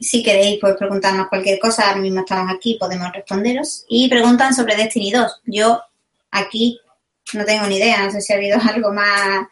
si 0.00 0.22
queréis 0.22 0.58
pues 0.60 0.76
preguntarnos 0.76 1.28
cualquier 1.28 1.58
cosa, 1.58 1.88
ahora 1.88 2.00
mismo 2.00 2.20
estamos 2.20 2.52
aquí, 2.54 2.76
podemos 2.78 3.12
responderos. 3.12 3.84
Y 3.88 4.08
preguntan 4.08 4.54
sobre 4.54 4.76
Destiny 4.76 5.10
2. 5.12 5.42
Yo 5.46 5.80
aquí 6.30 6.80
no 7.34 7.44
tengo 7.44 7.66
ni 7.66 7.76
idea, 7.76 8.04
no 8.04 8.10
sé 8.10 8.20
si 8.20 8.32
ha 8.32 8.36
habido 8.36 8.58
algo 8.74 8.92
más 8.92 9.46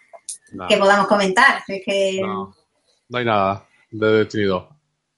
que 0.68 0.76
podamos 0.76 1.06
comentar. 1.06 1.62
Es 1.68 1.82
que 1.84 2.20
no, 2.22 2.54
no 3.08 3.18
hay 3.18 3.24
nada 3.24 3.66
de 3.90 4.06
Destiny 4.18 4.44
2. 4.44 4.64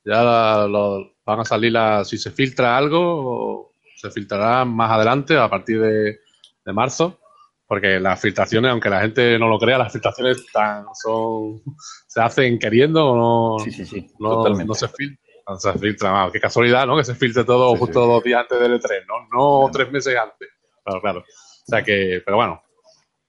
Ya 0.05 0.23
la- 0.23 0.67
lo- 0.67 1.13
van 1.25 1.41
a 1.41 1.45
salir 1.45 1.73
las, 1.73 2.09
si 2.09 2.19
se 2.19 2.31
filtra 2.31 2.77
algo, 2.77 3.73
se 3.97 4.11
filtrará 4.13 4.65
más 4.65 4.93
adelante, 4.93 5.37
a 5.37 5.51
partir 5.51 5.81
de, 5.81 6.21
de 6.65 6.73
marzo, 6.73 7.19
porque 7.67 7.99
las 7.99 8.21
filtraciones, 8.21 8.71
aunque 8.71 8.91
la 8.91 9.01
gente 9.01 9.39
no 9.39 9.49
lo 9.49 9.59
crea, 9.59 9.79
las 9.79 9.93
filtraciones 9.93 10.47
tan, 10.53 10.87
son, 10.95 11.63
se 12.07 12.21
hacen 12.21 12.59
queriendo 12.59 13.07
o 13.11 13.17
no, 13.59 13.65
Sí, 13.65 13.73
sí, 13.73 13.85
sí. 13.85 14.07
no, 14.19 14.31
totalmente. 14.31 14.67
no 14.67 14.75
se 14.75 14.89
filtra. 14.89 15.23
No 15.49 15.57
se 15.59 15.73
filtra, 15.75 16.11
vamos, 16.11 16.33
qué 16.33 16.41
casualidad, 16.41 16.87
¿no? 16.89 16.97
Que 16.97 17.05
se 17.05 17.15
filtre 17.15 17.45
todo 17.45 17.77
justo 17.77 18.05
dos 18.05 18.23
días 18.25 18.41
antes 18.41 18.59
del 18.59 18.81
E3, 18.81 19.05
¿no? 19.33 19.71
Tres 19.73 19.93
meses 19.93 20.17
antes. 20.17 20.49
Claro, 20.85 21.01
claro. 21.01 21.21
O 21.21 21.65
sea 21.67 21.85
que, 21.85 22.21
pero 22.25 22.37
bueno, 22.37 22.63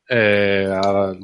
eh, 0.09 0.67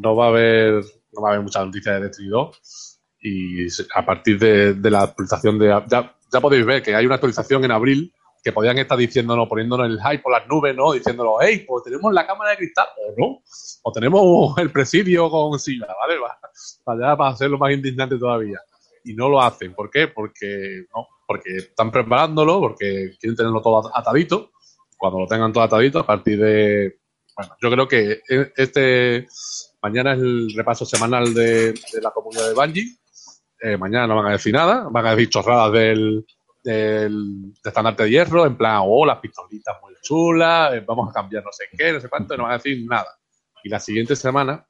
no 0.01 0.15
va 0.15 0.25
a 0.25 0.29
haber, 0.29 0.83
no 1.13 1.21
va 1.21 1.29
a 1.29 1.31
haber 1.31 1.43
muchas 1.43 1.65
noticias 1.65 1.95
de 1.95 2.07
Destiny 2.07 2.29
2 2.29 2.99
y 3.21 3.67
a 3.95 4.05
partir 4.05 4.37
de, 4.37 4.73
de 4.75 4.91
la 4.91 5.03
actualización 5.03 5.57
de, 5.57 5.67
ya, 5.87 6.15
ya 6.31 6.41
podéis 6.41 6.65
ver 6.65 6.83
que 6.83 6.95
hay 6.95 7.05
una 7.05 7.15
actualización 7.15 7.63
en 7.63 7.71
abril 7.71 8.13
que 8.43 8.51
podían 8.51 8.77
estar 8.77 8.97
diciéndonos, 8.97 9.47
poniéndonos 9.47 9.87
el 9.87 9.99
hype 10.01 10.19
por 10.21 10.33
las 10.33 10.45
nubes, 10.47 10.75
¿no? 10.75 10.91
Diciéndonos, 10.91 11.35
hey, 11.41 11.63
pues 11.67 11.83
tenemos 11.85 12.11
la 12.13 12.27
cámara 12.27 12.51
de 12.51 12.57
cristal, 12.57 12.87
o 12.97 13.13
no, 13.17 13.41
o 13.83 13.91
tenemos 13.91 14.57
el 14.57 14.69
presidio 14.71 15.29
con 15.29 15.57
Sila, 15.59 15.87
¿vale? 16.01 16.19
Va- 16.19 16.37
Para, 16.83 17.15
para 17.15 17.29
hacerlo 17.31 17.57
más 17.57 17.71
indignante 17.71 18.17
todavía. 18.17 18.59
Y 19.05 19.13
no 19.13 19.29
lo 19.29 19.41
hacen. 19.41 19.73
¿Por 19.73 19.89
qué? 19.89 20.07
Porque, 20.09 20.85
no, 20.95 21.07
porque 21.27 21.57
están 21.57 21.91
preparándolo, 21.91 22.59
porque 22.59 23.11
quieren 23.19 23.35
tenerlo 23.35 23.61
todo 23.61 23.91
atadito. 23.95 24.51
Cuando 24.97 25.19
lo 25.19 25.27
tengan 25.27 25.51
todo 25.51 25.63
atadito, 25.63 25.99
a 25.99 26.05
partir 26.05 26.39
de. 26.39 26.99
Bueno, 27.35 27.55
yo 27.61 27.69
creo 27.71 27.87
que 27.87 28.21
e- 28.29 28.53
este. 28.55 29.27
Mañana 29.81 30.13
es 30.13 30.19
el 30.19 30.53
repaso 30.55 30.85
semanal 30.85 31.33
de, 31.33 31.73
de 31.73 32.01
la 32.01 32.11
comunidad 32.11 32.47
de 32.47 32.53
Bungie. 32.53 32.95
Eh, 33.61 33.75
mañana 33.77 34.07
no 34.07 34.15
van 34.15 34.27
a 34.27 34.31
decir 34.31 34.53
nada, 34.53 34.87
van 34.89 35.05
a 35.05 35.11
decir 35.15 35.29
chorradas 35.29 35.73
del, 35.73 36.25
del 36.63 37.53
estandarte 37.63 38.03
de 38.03 38.09
hierro, 38.11 38.45
en 38.45 38.55
plan, 38.57 38.81
oh, 38.85 39.05
las 39.05 39.19
pistolitas 39.19 39.75
muy 39.81 39.93
chulas, 40.01 40.73
eh, 40.73 40.83
vamos 40.87 41.09
a 41.09 41.13
cambiar 41.13 41.43
no 41.43 41.51
sé 41.51 41.65
qué, 41.77 41.91
no 41.93 41.99
sé 41.99 42.09
cuánto, 42.09 42.33
y 42.33 42.37
no 42.37 42.43
van 42.43 42.53
a 42.53 42.57
decir 42.57 42.85
nada. 42.87 43.09
Y 43.63 43.69
la 43.69 43.79
siguiente 43.79 44.15
semana, 44.15 44.65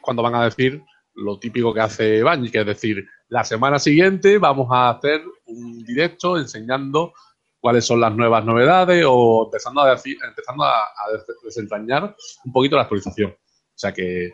cuando 0.00 0.22
van 0.22 0.34
a 0.34 0.44
decir 0.44 0.82
lo 1.14 1.38
típico 1.38 1.72
que 1.72 1.80
hace 1.80 2.22
Bungie, 2.22 2.50
que 2.50 2.60
es 2.60 2.66
decir, 2.66 3.04
la 3.28 3.42
semana 3.44 3.78
siguiente 3.78 4.38
vamos 4.38 4.68
a 4.70 4.90
hacer 4.90 5.22
un 5.46 5.82
directo 5.82 6.36
enseñando 6.36 7.12
cuáles 7.58 7.84
son 7.86 8.00
las 8.00 8.14
nuevas 8.14 8.44
novedades 8.44 9.04
o 9.08 9.46
empezando 9.46 9.80
a, 9.80 9.90
decir, 9.90 10.16
empezando 10.22 10.62
a, 10.64 10.84
a 10.84 11.12
des- 11.12 11.24
desentrañar 11.42 12.14
un 12.44 12.52
poquito 12.52 12.76
la 12.76 12.82
actualización. 12.82 13.30
O 13.30 13.78
sea 13.78 13.92
que 13.92 14.30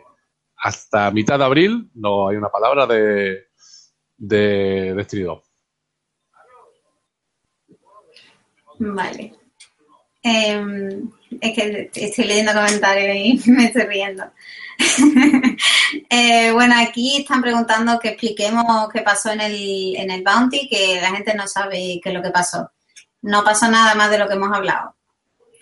hasta 0.57 1.09
mitad 1.11 1.39
de 1.39 1.45
abril 1.45 1.89
no 1.95 2.27
hay 2.27 2.35
una 2.37 2.49
palabra 2.49 2.85
de, 2.85 3.47
de 4.17 4.93
2. 4.93 5.52
Vale. 8.91 9.33
Em, 10.21 11.09
es 11.39 11.55
que 11.55 11.91
estoy 11.95 12.25
leyendo 12.25 12.53
comentarios 12.53 13.45
y 13.45 13.51
me 13.51 13.65
estoy 13.65 13.83
riendo. 13.83 14.23
Eh, 16.09 16.51
bueno, 16.51 16.73
aquí 16.79 17.17
están 17.17 17.41
preguntando 17.41 17.99
que 17.99 18.09
expliquemos 18.09 18.89
qué 18.91 19.01
pasó 19.01 19.31
en 19.31 19.41
el, 19.41 19.95
en 19.95 20.09
el 20.09 20.23
Bounty, 20.23 20.67
que 20.67 20.99
la 20.99 21.11
gente 21.11 21.35
no 21.35 21.47
sabe 21.47 21.99
qué 22.03 22.09
es 22.09 22.13
lo 22.15 22.21
que 22.21 22.31
pasó. 22.31 22.71
No 23.21 23.43
pasó 23.43 23.69
nada 23.69 23.93
más 23.93 24.09
de 24.09 24.17
lo 24.17 24.27
que 24.27 24.33
hemos 24.33 24.51
hablado. 24.51 24.95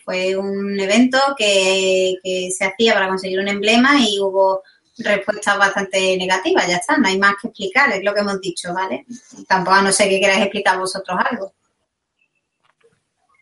Fue 0.05 0.37
un 0.37 0.79
evento 0.79 1.19
que, 1.37 2.15
que 2.23 2.49
se 2.57 2.65
hacía 2.65 2.93
para 2.93 3.09
conseguir 3.09 3.39
un 3.39 3.49
emblema 3.49 3.99
y 3.99 4.19
hubo 4.21 4.63
respuestas 4.97 5.57
bastante 5.57 6.15
negativas. 6.17 6.67
Ya 6.67 6.77
está, 6.77 6.97
no 6.97 7.07
hay 7.09 7.19
más 7.19 7.35
que 7.41 7.49
explicar, 7.49 7.91
es 7.91 8.03
lo 8.03 8.13
que 8.13 8.21
hemos 8.21 8.39
dicho, 8.39 8.73
¿vale? 8.73 9.05
Tampoco 9.47 9.75
a 9.75 9.81
no 9.81 9.91
ser 9.91 10.07
que 10.07 10.21
queráis 10.21 10.43
explicar 10.43 10.79
vosotros 10.79 11.19
algo. 11.29 11.53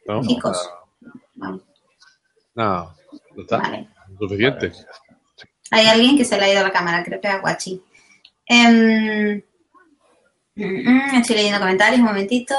¿No? 0.09 0.21
Chicos. 0.23 0.69
Vamos, 1.35 1.61
Nada, 2.55 2.95
no 3.35 3.41
está. 3.43 3.57
vale. 3.57 3.87
Suficiente. 4.17 4.71
Hay 5.71 5.85
alguien 5.85 6.17
que 6.17 6.25
se 6.25 6.37
le 6.37 6.45
ha 6.45 6.53
ido 6.53 6.63
la 6.63 6.71
cámara, 6.71 7.03
creo 7.03 7.21
que 7.21 7.27
es 7.27 7.33
Aguachi. 7.33 7.81
Em, 8.45 9.41
mm, 10.55 11.15
estoy 11.15 11.35
leyendo 11.35 11.59
comentarios, 11.59 11.99
un 11.99 12.07
momentito. 12.07 12.55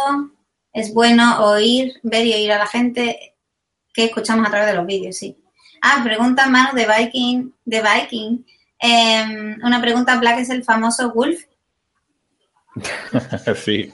Es 0.72 0.94
bueno 0.94 1.44
oír, 1.44 1.94
ver 2.04 2.24
y 2.24 2.34
oír 2.34 2.52
a 2.52 2.58
la 2.58 2.66
gente 2.66 3.34
que 3.92 4.04
escuchamos 4.04 4.46
a 4.46 4.50
través 4.50 4.68
de 4.68 4.74
los 4.74 4.86
vídeos, 4.86 5.16
sí. 5.16 5.36
Ah, 5.82 6.00
pregunta 6.04 6.46
Manu 6.48 6.74
de 6.74 6.86
Viking. 6.86 7.52
De 7.64 7.82
Viking. 7.82 8.46
Em, 8.78 9.58
una 9.62 9.80
pregunta, 9.80 10.18
Black 10.18 10.38
es 10.38 10.50
el 10.50 10.62
famoso 10.62 11.12
Wolf. 11.12 11.42
sí, 13.56 13.92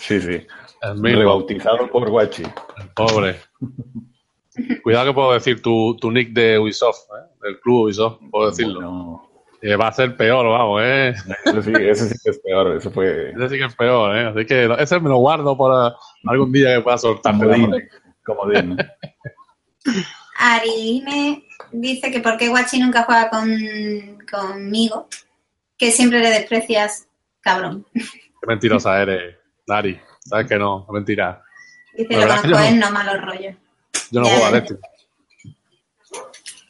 sí, 0.00 0.20
sí. 0.20 0.46
Mismo, 0.94 1.18
Rebautizado 1.20 1.90
por 1.90 2.08
Guachi. 2.10 2.42
el 2.42 2.88
pobre. 2.94 3.36
Cuidado 4.82 5.06
que 5.06 5.14
puedo 5.14 5.32
decir 5.32 5.62
tu, 5.62 5.96
tu 5.96 6.10
nick 6.10 6.30
de 6.32 6.58
Ubisoft, 6.58 7.04
¿eh? 7.18 7.28
del 7.42 7.60
club 7.60 7.84
Ubisoft, 7.84 8.18
puedo 8.30 8.50
decirlo. 8.50 8.80
Bueno, 8.80 9.30
Eh, 9.62 9.76
va 9.76 9.88
a 9.88 9.92
ser 9.92 10.16
peor, 10.16 10.46
vamos, 10.48 10.80
¿eh? 10.82 11.14
ese, 11.44 11.62
sí, 11.62 11.72
ese 11.76 12.08
sí 12.08 12.14
que 12.24 12.30
es 12.30 12.38
peor. 12.38 12.76
Ese 12.76 12.90
fue 12.90 13.30
Ese 13.30 13.48
sí 13.50 13.58
que 13.58 13.64
es 13.64 13.74
peor, 13.76 14.16
¿eh? 14.16 14.26
Así 14.26 14.46
que 14.46 14.74
ese 14.78 15.00
me 15.00 15.10
lo 15.10 15.18
guardo 15.18 15.56
para 15.56 15.94
algún 16.26 16.50
día 16.50 16.76
que 16.76 16.80
pueda 16.80 16.96
la 16.96 17.20
comodín. 17.32 17.70
mano. 17.70 17.76
comodín. 18.24 18.76
Arime 20.38 21.44
dice 21.72 22.10
que 22.10 22.20
por 22.20 22.36
qué 22.38 22.48
Guachi 22.48 22.78
nunca 22.78 23.04
juega 23.04 23.28
con, 23.28 23.50
conmigo, 24.30 25.08
que 25.76 25.90
siempre 25.90 26.20
le 26.20 26.30
desprecias, 26.30 27.06
cabrón. 27.40 27.86
Qué 27.92 28.46
mentirosa 28.46 29.02
eres, 29.02 29.36
Dari. 29.66 30.00
Sabes 30.24 30.46
que 30.46 30.56
no, 30.56 30.84
es 30.86 30.92
mentira. 30.92 31.42
Dice 31.96 32.14
lo 32.14 32.20
conozco 32.20 32.48
yo 32.48 32.70
no. 32.70 32.76
no 32.76 32.90
malos 32.90 33.20
rollos. 33.22 33.56
Yo 34.10 34.20
no 34.20 34.28
juego 34.28 34.46
a. 34.46 34.50
Destiny. 34.52 34.80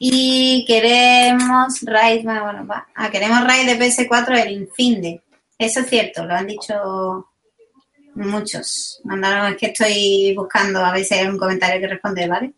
Y 0.03 0.65
queremos 0.67 1.83
raid, 1.83 2.25
bueno, 2.25 2.45
bueno, 2.45 2.67
va. 2.67 2.89
Ah, 2.95 3.11
queremos 3.11 3.45
raid 3.45 3.67
de 3.67 3.79
PS4 3.79 4.47
el 4.47 4.53
Infinde. 4.53 5.23
Eso 5.59 5.81
es 5.81 5.91
cierto, 5.91 6.25
lo 6.25 6.35
han 6.35 6.47
dicho 6.47 7.29
muchos. 8.15 9.01
Mandaron, 9.05 9.53
es 9.53 9.59
que 9.59 9.67
estoy 9.67 10.35
buscando 10.35 10.83
a 10.83 10.93
ver 10.93 11.05
si 11.05 11.15
hay 11.15 11.27
un 11.27 11.37
comentario 11.37 11.81
que 11.81 11.89
responder, 11.89 12.31
¿vale? 12.31 12.55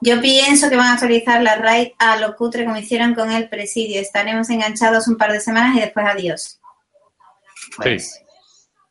Yo 0.00 0.20
pienso 0.20 0.70
que 0.70 0.76
van 0.76 0.86
a 0.86 0.92
actualizar 0.94 1.42
la 1.42 1.56
raid 1.56 1.88
a 1.98 2.16
lo 2.16 2.34
cutre 2.34 2.64
como 2.64 2.78
hicieron 2.78 3.14
con 3.14 3.30
el 3.30 3.48
presidio. 3.48 4.00
Estaremos 4.00 4.48
enganchados 4.48 5.08
un 5.08 5.16
par 5.16 5.32
de 5.32 5.40
semanas 5.40 5.76
y 5.76 5.80
después 5.80 6.06
adiós. 6.06 6.60
Pues, 7.76 8.12
Sí. 8.14 8.25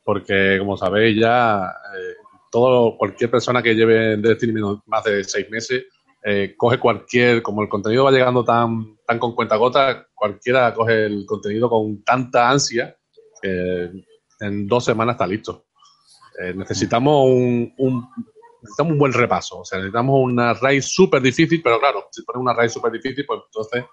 Porque, 0.06 0.58
como 0.60 0.78
sabéis 0.78 1.20
ya, 1.20 1.65
eh, 1.65 2.13
todo, 2.52 2.96
cualquier 2.98 3.30
persona 3.32 3.62
que 3.62 3.74
lleve 3.76 4.15
Destiny 4.18 4.62
más 4.86 5.04
de 5.04 5.24
seis 5.26 5.50
meses, 5.50 5.86
eh, 6.24 6.54
coge 6.56 6.80
cualquier, 6.80 7.41
como 7.41 7.62
el 7.63 7.68
contenido 7.70 8.06
va 8.06 8.12
llegando 8.12 8.46
tan, 8.46 8.98
tan 9.06 9.20
con 9.20 9.36
cuentagotas, 9.36 10.06
cualquiera 10.13 10.74
coge 10.74 11.06
el 11.08 11.26
contenido 11.26 11.70
con 11.70 12.04
tanta 12.04 12.50
ansia 12.50 12.96
que 13.41 13.89
en 14.39 14.68
dos 14.68 14.86
semanas 14.86 15.15
está 15.15 15.28
listo. 15.28 15.65
Eh, 16.39 16.54
necesitamos 16.56 17.26
un, 17.28 17.74
un- 17.78 18.08
necesitamos 18.62 18.94
un 18.94 19.00
buen 19.00 19.13
repaso, 19.13 19.60
o 19.60 19.65
sea, 19.65 19.80
necesitamos 19.80 20.20
una 20.24 20.54
raid 20.54 20.82
súper 20.82 21.22
difícil, 21.22 21.62
pero 21.63 21.80
claro, 21.80 22.06
si 22.12 22.24
pones 22.24 22.41
una 22.41 22.54
raid 22.54 22.70
súper 22.70 22.91
difícil, 22.91 23.26
pues 23.26 23.41
entonces 23.46 23.84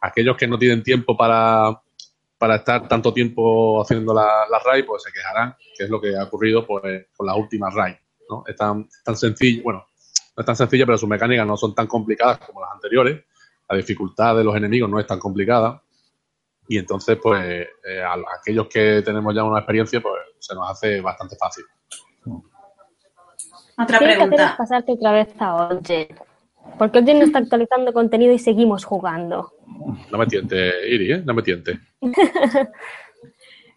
aquellos 0.00 0.36
que 0.36 0.46
no 0.46 0.58
tienen 0.58 0.82
tiempo 0.82 1.16
para, 1.16 1.80
para 2.42 2.56
estar 2.56 2.88
tanto 2.88 3.14
tiempo 3.14 3.80
haciendo 3.80 4.12
la, 4.12 4.46
la 4.50 4.58
raid, 4.58 4.84
pues 4.84 5.04
se 5.04 5.12
quejarán, 5.12 5.54
que 5.78 5.84
es 5.84 5.88
lo 5.88 6.00
que 6.00 6.16
ha 6.16 6.24
ocurrido 6.24 6.66
pues, 6.66 7.06
con 7.16 7.24
la 7.24 7.36
última 7.36 7.70
raid. 7.70 7.94
¿no? 8.28 8.42
Es 8.48 8.56
tan, 8.56 8.88
tan 9.04 9.16
sencillo, 9.16 9.62
bueno, 9.62 9.86
no 10.36 10.40
es 10.40 10.44
tan 10.44 10.56
sencilla, 10.56 10.84
pero 10.84 10.98
sus 10.98 11.08
mecánicas 11.08 11.46
no 11.46 11.56
son 11.56 11.72
tan 11.72 11.86
complicadas 11.86 12.38
como 12.38 12.60
las 12.60 12.72
anteriores. 12.72 13.24
La 13.68 13.76
dificultad 13.76 14.34
de 14.34 14.42
los 14.42 14.56
enemigos 14.56 14.90
no 14.90 14.98
es 14.98 15.06
tan 15.06 15.20
complicada. 15.20 15.84
Y 16.66 16.78
entonces, 16.78 17.16
pues, 17.22 17.44
eh, 17.44 18.02
a 18.02 18.14
a 18.14 18.38
aquellos 18.40 18.66
que 18.66 19.02
tenemos 19.02 19.32
ya 19.36 19.44
una 19.44 19.60
experiencia, 19.60 20.00
pues 20.00 20.14
se 20.40 20.52
nos 20.56 20.68
hace 20.68 21.00
bastante 21.00 21.36
fácil. 21.36 21.64
otra 23.78 23.98
Tienes 23.98 24.18
que 24.18 24.20
pregunta. 24.20 24.56
pasarte 24.58 24.90
otra 24.90 25.12
vez 25.12 25.28
a 25.38 25.68
Oye. 25.68 26.08
Porque 26.78 26.98
Oye 26.98 27.14
no 27.14 27.24
está 27.24 27.38
actualizando 27.38 27.92
contenido 27.92 28.32
y 28.32 28.38
seguimos 28.38 28.84
jugando. 28.84 29.52
No 30.10 30.18
me 30.18 30.26
tiente, 30.26 30.88
Iri, 30.88 31.12
¿eh? 31.12 31.22
No 31.24 31.34
me 31.34 31.42
tiente. 31.42 31.78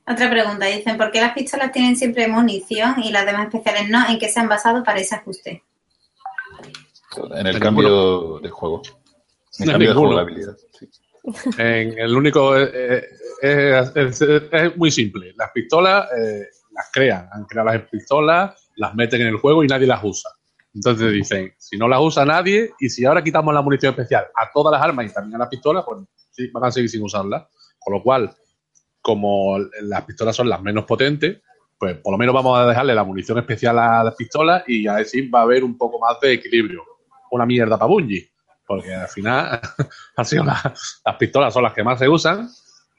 Otra 0.07 0.29
pregunta. 0.29 0.65
Dicen, 0.67 0.97
¿por 0.97 1.11
qué 1.11 1.19
las 1.21 1.33
pistolas 1.33 1.71
tienen 1.71 1.95
siempre 1.95 2.27
munición 2.27 2.95
y 3.03 3.11
las 3.11 3.25
demás 3.25 3.47
especiales 3.47 3.89
no? 3.89 4.07
¿En 4.07 4.19
qué 4.19 4.29
se 4.29 4.39
han 4.39 4.47
basado 4.47 4.83
para 4.83 4.99
ese 4.99 5.15
ajuste? 5.15 5.63
En 7.35 7.47
el 7.47 7.55
En 7.55 7.61
cambio 7.61 8.39
de 8.39 8.49
juego. 8.49 8.81
En 9.59 9.65
el 9.65 9.71
cambio 9.71 9.89
de 9.89 9.95
jugabilidad. 9.95 10.55
sí. 10.77 10.87
En 11.57 11.97
el 11.97 12.15
único 12.15 12.55
eh, 12.55 13.03
eh, 13.41 13.81
es, 13.95 14.21
es- 14.21 14.49
es 14.51 14.77
muy 14.77 14.91
simple. 14.91 15.33
Las 15.35 15.49
pistolas 15.51 16.07
eh, 16.15 16.41
las 16.71 16.89
crean, 16.93 17.27
han 17.31 17.45
creado 17.45 17.69
las 17.71 17.81
pistolas, 17.89 18.69
las 18.75 18.93
meten 18.93 19.21
en 19.21 19.27
el 19.29 19.37
juego 19.37 19.63
y 19.63 19.67
nadie 19.67 19.87
las 19.87 20.03
usa. 20.03 20.29
Entonces 20.75 21.13
dicen, 21.13 21.53
si 21.57 21.77
no 21.77 21.87
las 21.87 22.01
usa 22.01 22.25
nadie 22.25 22.73
y 22.79 22.89
si 22.89 23.05
ahora 23.05 23.23
quitamos 23.23 23.53
la 23.53 23.61
munición 23.61 23.91
especial 23.91 24.25
a 24.35 24.51
todas 24.53 24.73
las 24.73 24.81
armas 24.81 25.05
y 25.05 25.13
también 25.13 25.35
a 25.35 25.45
las 25.45 25.47
pistolas, 25.47 25.85
pues 25.85 25.99
sí, 26.31 26.49
van 26.51 26.65
a 26.65 26.71
seguir 26.71 26.89
sin 26.89 27.01
usarlas. 27.01 27.45
Con 27.79 27.93
lo 27.93 28.03
cual, 28.03 28.35
como 29.01 29.57
las 29.83 30.03
pistolas 30.03 30.35
son 30.35 30.49
las 30.49 30.61
menos 30.61 30.83
potentes, 30.83 31.41
pues 31.79 31.97
por 31.97 32.11
lo 32.11 32.17
menos 32.17 32.35
vamos 32.35 32.59
a 32.59 32.65
dejarle 32.65 32.93
la 32.93 33.05
munición 33.05 33.37
especial 33.37 33.79
a 33.79 34.03
las 34.03 34.15
pistolas 34.15 34.63
y 34.67 34.85
así 34.85 35.29
va 35.29 35.39
a 35.39 35.43
haber 35.43 35.63
un 35.63 35.77
poco 35.77 35.97
más 35.97 36.19
de 36.19 36.33
equilibrio. 36.33 36.83
Una 37.31 37.45
mierda 37.45 37.77
para 37.77 37.87
Bungie, 37.87 38.29
porque 38.67 38.93
al 38.93 39.07
final 39.07 39.61
han 40.17 40.25
sido 40.25 40.43
las, 40.43 41.01
las 41.05 41.15
pistolas 41.15 41.53
son 41.53 41.63
las 41.63 41.73
que 41.73 41.83
más 41.83 41.99
se 41.99 42.09
usan 42.09 42.49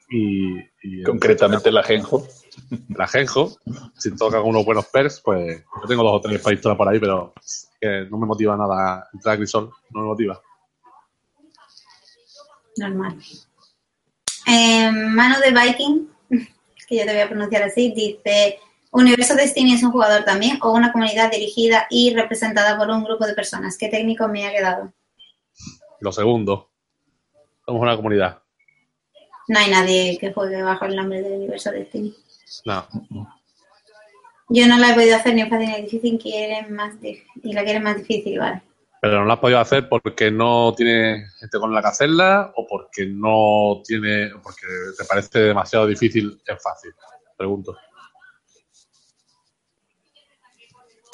y, 0.09 0.57
y 0.81 1.03
Concretamente 1.03 1.71
la 1.71 1.83
Genjo. 1.83 2.25
La 2.89 3.07
Genjo, 3.07 3.57
si 3.97 4.15
tocan 4.15 4.43
unos 4.43 4.65
buenos 4.65 4.85
perks, 4.87 5.21
pues 5.21 5.63
yo 5.81 5.87
tengo 5.87 6.03
dos 6.03 6.13
o 6.13 6.21
tres 6.21 6.41
pistolas 6.41 6.77
por 6.77 6.87
ahí, 6.87 6.99
pero 6.99 7.33
que 7.79 8.07
no 8.09 8.17
me 8.17 8.25
motiva 8.25 8.57
nada 8.57 9.07
entrar 9.13 9.35
a 9.35 9.37
Crisol, 9.37 9.71
no 9.91 10.01
me 10.01 10.07
motiva. 10.07 10.41
Normal. 12.77 13.19
Eh, 14.45 14.91
Mano 14.91 15.39
de 15.39 15.51
Viking, 15.51 16.07
que 16.87 16.97
yo 16.97 17.05
te 17.05 17.11
voy 17.11 17.21
a 17.21 17.29
pronunciar 17.29 17.63
así, 17.63 17.91
dice, 17.91 18.59
Universo 18.91 19.35
Destiny 19.35 19.73
es 19.73 19.83
un 19.83 19.91
jugador 19.91 20.23
también 20.23 20.57
o 20.61 20.71
una 20.71 20.91
comunidad 20.91 21.31
dirigida 21.31 21.87
y 21.89 22.13
representada 22.13 22.77
por 22.77 22.89
un 22.89 23.03
grupo 23.03 23.25
de 23.25 23.33
personas. 23.33 23.77
¿Qué 23.77 23.89
técnico 23.89 24.27
me 24.27 24.47
ha 24.47 24.51
quedado? 24.51 24.93
Lo 25.99 26.11
segundo, 26.11 26.69
somos 27.65 27.81
una 27.81 27.95
comunidad. 27.95 28.41
No 29.47 29.59
hay 29.59 29.71
nadie 29.71 30.17
que 30.19 30.33
juegue 30.33 30.61
bajo 30.61 30.85
el 30.85 30.95
nombre 30.95 31.21
del 31.21 31.33
Universo 31.33 31.71
Destiny. 31.71 32.15
No, 32.65 32.87
Yo 34.49 34.67
no 34.67 34.77
la 34.77 34.91
he 34.91 34.93
podido 34.93 35.15
hacer 35.17 35.33
ni 35.35 35.43
fácil 35.49 35.67
ni 35.69 35.81
difícil 35.81 36.17
quieren 36.19 36.73
más 36.73 36.93
dif- 37.01 37.25
y 37.43 37.53
la 37.53 37.63
quieren 37.63 37.83
más 37.83 37.97
difícil, 37.97 38.39
vale. 38.39 38.61
pero 39.01 39.19
no 39.19 39.25
lo 39.25 39.33
has 39.33 39.39
podido 39.39 39.59
hacer 39.59 39.87
porque 39.89 40.31
no 40.31 40.73
tiene 40.75 41.25
gente 41.39 41.59
con 41.59 41.73
la 41.73 41.81
que 41.81 41.87
hacerla 41.87 42.51
o 42.55 42.65
porque 42.65 43.05
no 43.05 43.81
tiene, 43.85 44.31
porque 44.41 44.65
te 44.97 45.05
parece 45.05 45.39
demasiado 45.39 45.85
difícil 45.85 46.41
en 46.47 46.59
fácil. 46.59 46.91
Pregunto. 47.37 47.75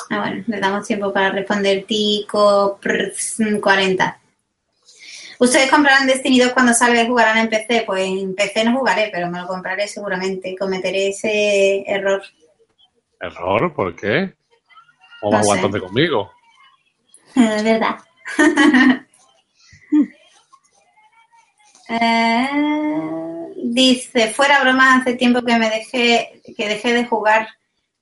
Ah, 0.09 0.19
bueno, 0.19 0.43
le 0.47 0.59
damos 0.59 0.85
tiempo 0.87 1.11
para 1.13 1.31
responder 1.31 1.85
Tico 1.85 2.77
prrs, 2.81 3.37
40. 3.61 4.19
¿Ustedes 5.43 5.69
comprarán 5.69 6.07
Destiny 6.07 6.39
2 6.39 6.53
cuando 6.53 6.73
salga 6.73 7.03
y 7.03 7.07
jugarán 7.07 7.37
en 7.37 7.49
PC? 7.49 7.83
Pues 7.85 8.07
en 8.07 8.33
PC 8.33 8.63
no 8.63 8.77
jugaré, 8.77 9.09
pero 9.11 9.29
me 9.29 9.41
lo 9.41 9.47
compraré 9.47 9.89
seguramente. 9.89 10.55
Cometeré 10.57 11.09
ese 11.09 11.83
error. 11.85 12.23
¿Error? 13.19 13.73
¿Por 13.73 13.93
qué? 13.93 14.33
¿Cómo 15.19 15.37
vas 15.37 15.49
a 15.49 15.67
No 15.67 15.79
conmigo? 15.81 16.31
De 17.35 17.63
verdad. 17.63 17.97
Eh, 21.89 22.49
dice, 23.57 24.33
fuera 24.33 24.61
broma, 24.61 24.95
hace 24.95 25.13
tiempo 25.15 25.43
que 25.43 25.59
me 25.59 25.69
dejé, 25.69 26.41
que 26.57 26.67
dejé 26.67 26.93
de 26.93 27.05
jugar 27.05 27.47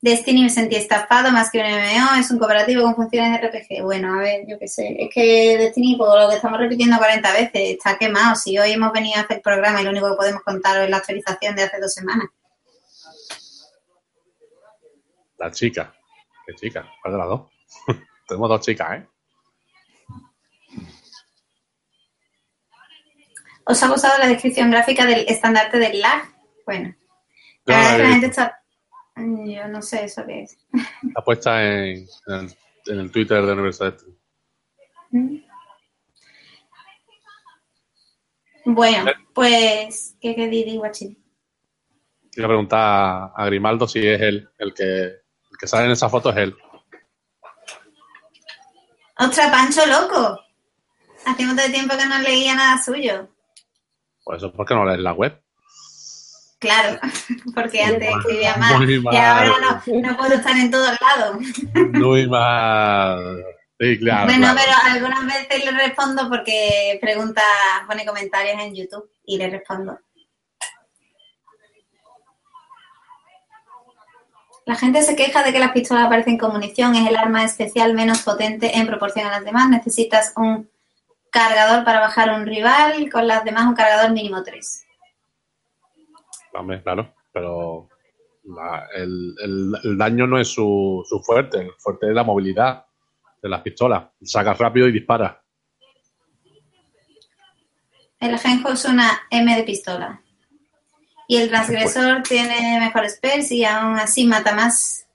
Destiny 0.02 0.42
me 0.42 0.50
sentí 0.50 0.76
estafado 0.76 1.32
más 1.32 1.52
que 1.52 1.60
un 1.60 1.66
MMO, 1.66 2.20
es 2.20 2.32
un 2.32 2.40
cooperativo 2.40 2.82
con 2.82 2.96
funciones 2.96 3.40
de 3.40 3.48
RPG. 3.48 3.84
Bueno, 3.84 4.16
a 4.16 4.18
ver, 4.18 4.48
yo 4.48 4.58
qué 4.58 4.68
sé, 4.68 4.96
es 4.98 5.10
que 5.14 5.58
Destiny, 5.60 5.96
por 5.96 6.20
lo 6.20 6.28
que 6.28 6.38
estamos 6.38 6.60
repitiendo 6.60 6.98
40 6.98 7.32
veces, 7.34 7.52
está 7.54 8.00
quemado. 8.00 8.36
Si 8.36 8.58
hoy 8.58 8.72
hemos 8.72 8.92
venido 8.92 9.18
a 9.18 9.22
hacer 9.22 9.44
programa 9.44 9.80
y 9.80 9.84
lo 9.84 9.92
único 9.92 10.10
que 10.10 10.18
podemos 10.18 10.42
contar 10.42 10.82
es 10.82 10.90
la 10.90 10.98
actualización 10.98 11.56
de 11.56 11.64
hace 11.64 11.80
dos 11.80 11.94
semanas. 11.94 12.28
La 15.38 15.52
chica. 15.52 15.94
¿Qué 16.48 16.56
chica? 16.56 16.92
¿Cuál 17.02 17.14
de 17.14 17.18
las 17.20 17.28
dos? 17.28 17.52
Tenemos 18.28 18.50
dos 18.50 18.62
chicas, 18.62 19.00
¿eh? 19.00 19.08
¿Os 23.66 23.84
ha 23.84 23.88
gustado 23.88 24.18
la 24.18 24.28
descripción 24.28 24.72
gráfica 24.72 25.06
del 25.06 25.26
estandarte 25.28 25.78
del 25.78 26.02
lag? 26.02 26.24
Bueno, 26.66 26.96
la 27.66 27.78
verdad 27.78 27.90
la 27.90 27.92
es 27.92 27.96
que 27.96 28.02
he 28.02 28.04
la 28.04 28.12
gente 28.14 28.28
está... 28.28 28.61
Yo 29.45 29.67
no 29.67 29.81
sé 29.81 30.05
eso 30.05 30.25
qué 30.25 30.43
es. 30.43 30.57
Está 31.07 31.21
puesta 31.23 31.63
en, 31.63 32.07
en 32.27 32.34
el, 32.34 32.55
en 32.88 32.99
el 32.99 33.12
Twitter 33.12 33.45
de 33.45 33.53
Universidad. 33.53 33.97
Mm. 35.12 35.38
Bueno, 38.65 39.12
pues, 39.34 40.15
¿qué 40.21 40.36
qué 40.36 40.47
di, 40.47 40.77
guachín? 40.77 41.17
Quiero 42.31 42.47
preguntar 42.47 43.31
a 43.36 43.45
Grimaldo 43.45 43.88
si 43.88 44.07
es 44.07 44.21
él 44.21 44.49
el 44.57 44.73
que, 44.73 45.03
el 45.03 45.57
que 45.60 45.67
sale 45.67 45.86
en 45.86 45.91
esa 45.91 46.10
foto 46.10 46.29
es 46.29 46.38
él. 46.38 46.55
¡Ostras, 49.17 49.51
Pancho 49.51 49.81
loco! 49.86 50.39
Hace 51.25 51.45
mucho 51.45 51.71
tiempo 51.71 51.95
que 51.97 52.05
no 52.05 52.19
leía 52.19 52.55
nada 52.55 52.81
suyo. 52.81 53.29
Pues 54.23 54.38
eso 54.38 54.47
es 54.47 54.53
porque 54.53 54.73
no 54.73 54.86
lees 54.86 54.99
la 54.99 55.13
web. 55.13 55.41
Claro, 56.62 57.00
porque 57.56 57.82
antes 57.84 58.08
escribía 58.08 58.56
mal, 58.56 58.69
más. 58.78 58.82
muy 58.82 58.93
Y 58.93 59.00
mal. 59.00 59.15
ahora 59.15 59.82
no, 59.88 60.02
no 60.12 60.17
puedo 60.17 60.36
estar 60.36 60.56
en 60.56 60.69
todos 60.69 60.95
lados. 61.02 61.38
Muy 61.93 62.28
mal. 62.30 63.43
Sí, 63.80 63.97
claro. 63.97 64.26
bueno, 64.26 64.54
claro. 64.54 64.60
pero 64.63 64.93
algunas 64.93 65.26
veces 65.26 65.65
le 65.65 65.71
respondo 65.71 66.30
porque 66.30 67.00
pregunta, 67.02 67.41
pone 67.88 68.06
comentarios 68.06 68.62
en 68.62 68.76
YouTube 68.76 69.10
y 69.26 69.39
le 69.39 69.50
respondo. 69.50 69.97
La 74.67 74.76
gente 74.76 75.02
se 75.02 75.15
queja 75.15 75.41
de 75.41 75.52
que 75.52 75.58
las 75.58 75.71
pistolas 75.71 76.06
aparecen 76.06 76.38
con 76.38 76.52
munición, 76.52 76.93
es 76.95 77.10
el 77.10 77.15
arma 77.17 77.43
especial 77.43 77.95
menos 77.95 78.21
potente 78.21 78.78
en 78.78 78.86
proporción 78.86 79.26
a 79.26 79.32
las 79.32 79.43
demás. 79.43 79.67
Necesitas 79.67 80.34
un 80.36 80.69
cargador 81.32 81.84
para 81.84 82.02
bajar 82.02 82.30
a 82.30 82.36
un 82.36 82.45
rival, 82.45 83.10
con 83.12 83.26
las 83.28 83.43
demás 83.43 83.65
un 83.65 83.74
cargador 83.74 84.12
mínimo 84.12 84.43
3. 84.43 84.86
Hombre, 86.54 86.82
claro, 86.84 87.14
pero 87.32 87.88
la- 88.44 88.88
el, 88.96 89.36
el- 89.44 89.74
el 89.84 89.98
daño 89.98 90.28
no 90.28 90.40
es 90.40 90.48
su, 90.50 91.04
su 91.08 91.20
fuerte, 91.22 91.60
el 91.60 91.72
fuerte 91.78 92.08
es 92.10 92.14
la 92.14 92.24
movilidad 92.24 92.86
de 93.42 93.50
las 93.50 93.62
pistolas. 93.62 94.06
Sacas 94.22 94.58
rápido 94.58 94.88
y 94.88 94.92
disparas. 94.92 95.38
El 98.20 98.36
ajenjo 98.36 98.70
es 98.70 98.86
una 98.86 99.22
M 99.32 99.56
de 99.56 99.64
pistola. 99.64 100.22
Y 101.28 101.38
el 101.38 101.50
transgresor 101.50 102.22
tiene 102.24 102.80
mejor 102.80 103.10
spells 103.10 103.52
y 103.52 103.64
aún 103.64 103.96
así 103.98 104.26
mata 104.28 104.54
más 104.54 105.08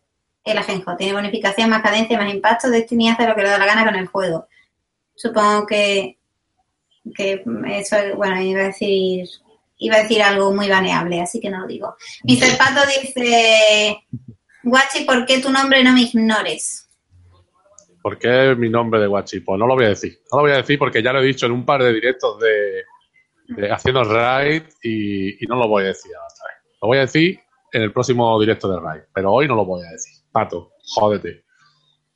el 0.44 0.59
ajenjo. 0.59 0.96
Tiene 0.96 1.12
bonificación, 1.12 1.70
más 1.70 1.83
cadencia, 1.83 2.18
más 2.18 2.33
impacto. 2.33 2.70
Destiny 2.70 3.11
hace 3.11 3.29
lo 3.29 3.35
que 3.37 3.42
le 3.42 3.51
da 3.51 3.59
la 3.59 3.66
gana 3.66 3.85
con 3.85 3.94
el 3.96 4.07
juego. 4.07 4.49
Supongo 5.14 5.66
que, 5.66 6.18
que 7.14 7.44
eso, 7.68 7.96
bueno, 8.16 8.40
iba 8.40 8.61
a 8.62 8.64
decir 8.64 9.29
iba 9.78 9.96
a 9.96 10.02
decir 10.02 10.22
algo 10.22 10.52
muy 10.54 10.68
baneable, 10.68 11.20
así 11.20 11.40
que 11.40 11.50
no 11.50 11.60
lo 11.60 11.66
digo. 11.66 11.96
Mr. 12.24 12.56
Pato 12.58 12.80
dice, 12.86 13.98
Guachi, 14.62 15.04
¿por 15.04 15.26
qué 15.26 15.40
tu 15.40 15.50
nombre 15.50 15.82
no 15.84 15.92
me 15.92 16.02
ignores? 16.02 16.88
¿Por 18.02 18.18
qué 18.18 18.54
mi 18.56 18.68
nombre 18.68 19.00
de 19.00 19.06
Guachi? 19.06 19.40
Pues 19.40 19.58
no 19.58 19.66
lo 19.66 19.74
voy 19.74 19.86
a 19.86 19.88
decir. 19.88 20.20
No 20.30 20.38
lo 20.38 20.42
voy 20.44 20.52
a 20.52 20.58
decir 20.58 20.78
porque 20.78 21.02
ya 21.02 21.12
lo 21.12 21.20
he 21.20 21.26
dicho 21.26 21.46
en 21.46 21.52
un 21.52 21.64
par 21.64 21.82
de 21.82 21.92
directos 21.92 22.38
de, 22.40 22.84
de 23.48 23.72
haciendo 23.72 24.04
raid 24.04 24.62
y, 24.82 25.42
y 25.44 25.46
no 25.48 25.56
lo 25.56 25.68
voy 25.68 25.84
a 25.84 25.88
decir 25.88 26.12
ahora 26.14 26.28
otra 26.32 26.46
vez. 26.46 26.72
Lo 26.82 26.88
voy 26.88 26.98
a 26.98 27.00
decir 27.00 27.40
en 27.72 27.82
el 27.82 27.92
próximo 27.92 28.40
directo 28.40 28.70
de 28.70 28.80
raid, 28.80 29.02
pero 29.12 29.32
hoy 29.32 29.48
no 29.48 29.56
lo 29.56 29.64
voy 29.64 29.84
a 29.84 29.90
decir. 29.90 30.24
Pato, 30.30 30.72
jódete. 30.94 31.44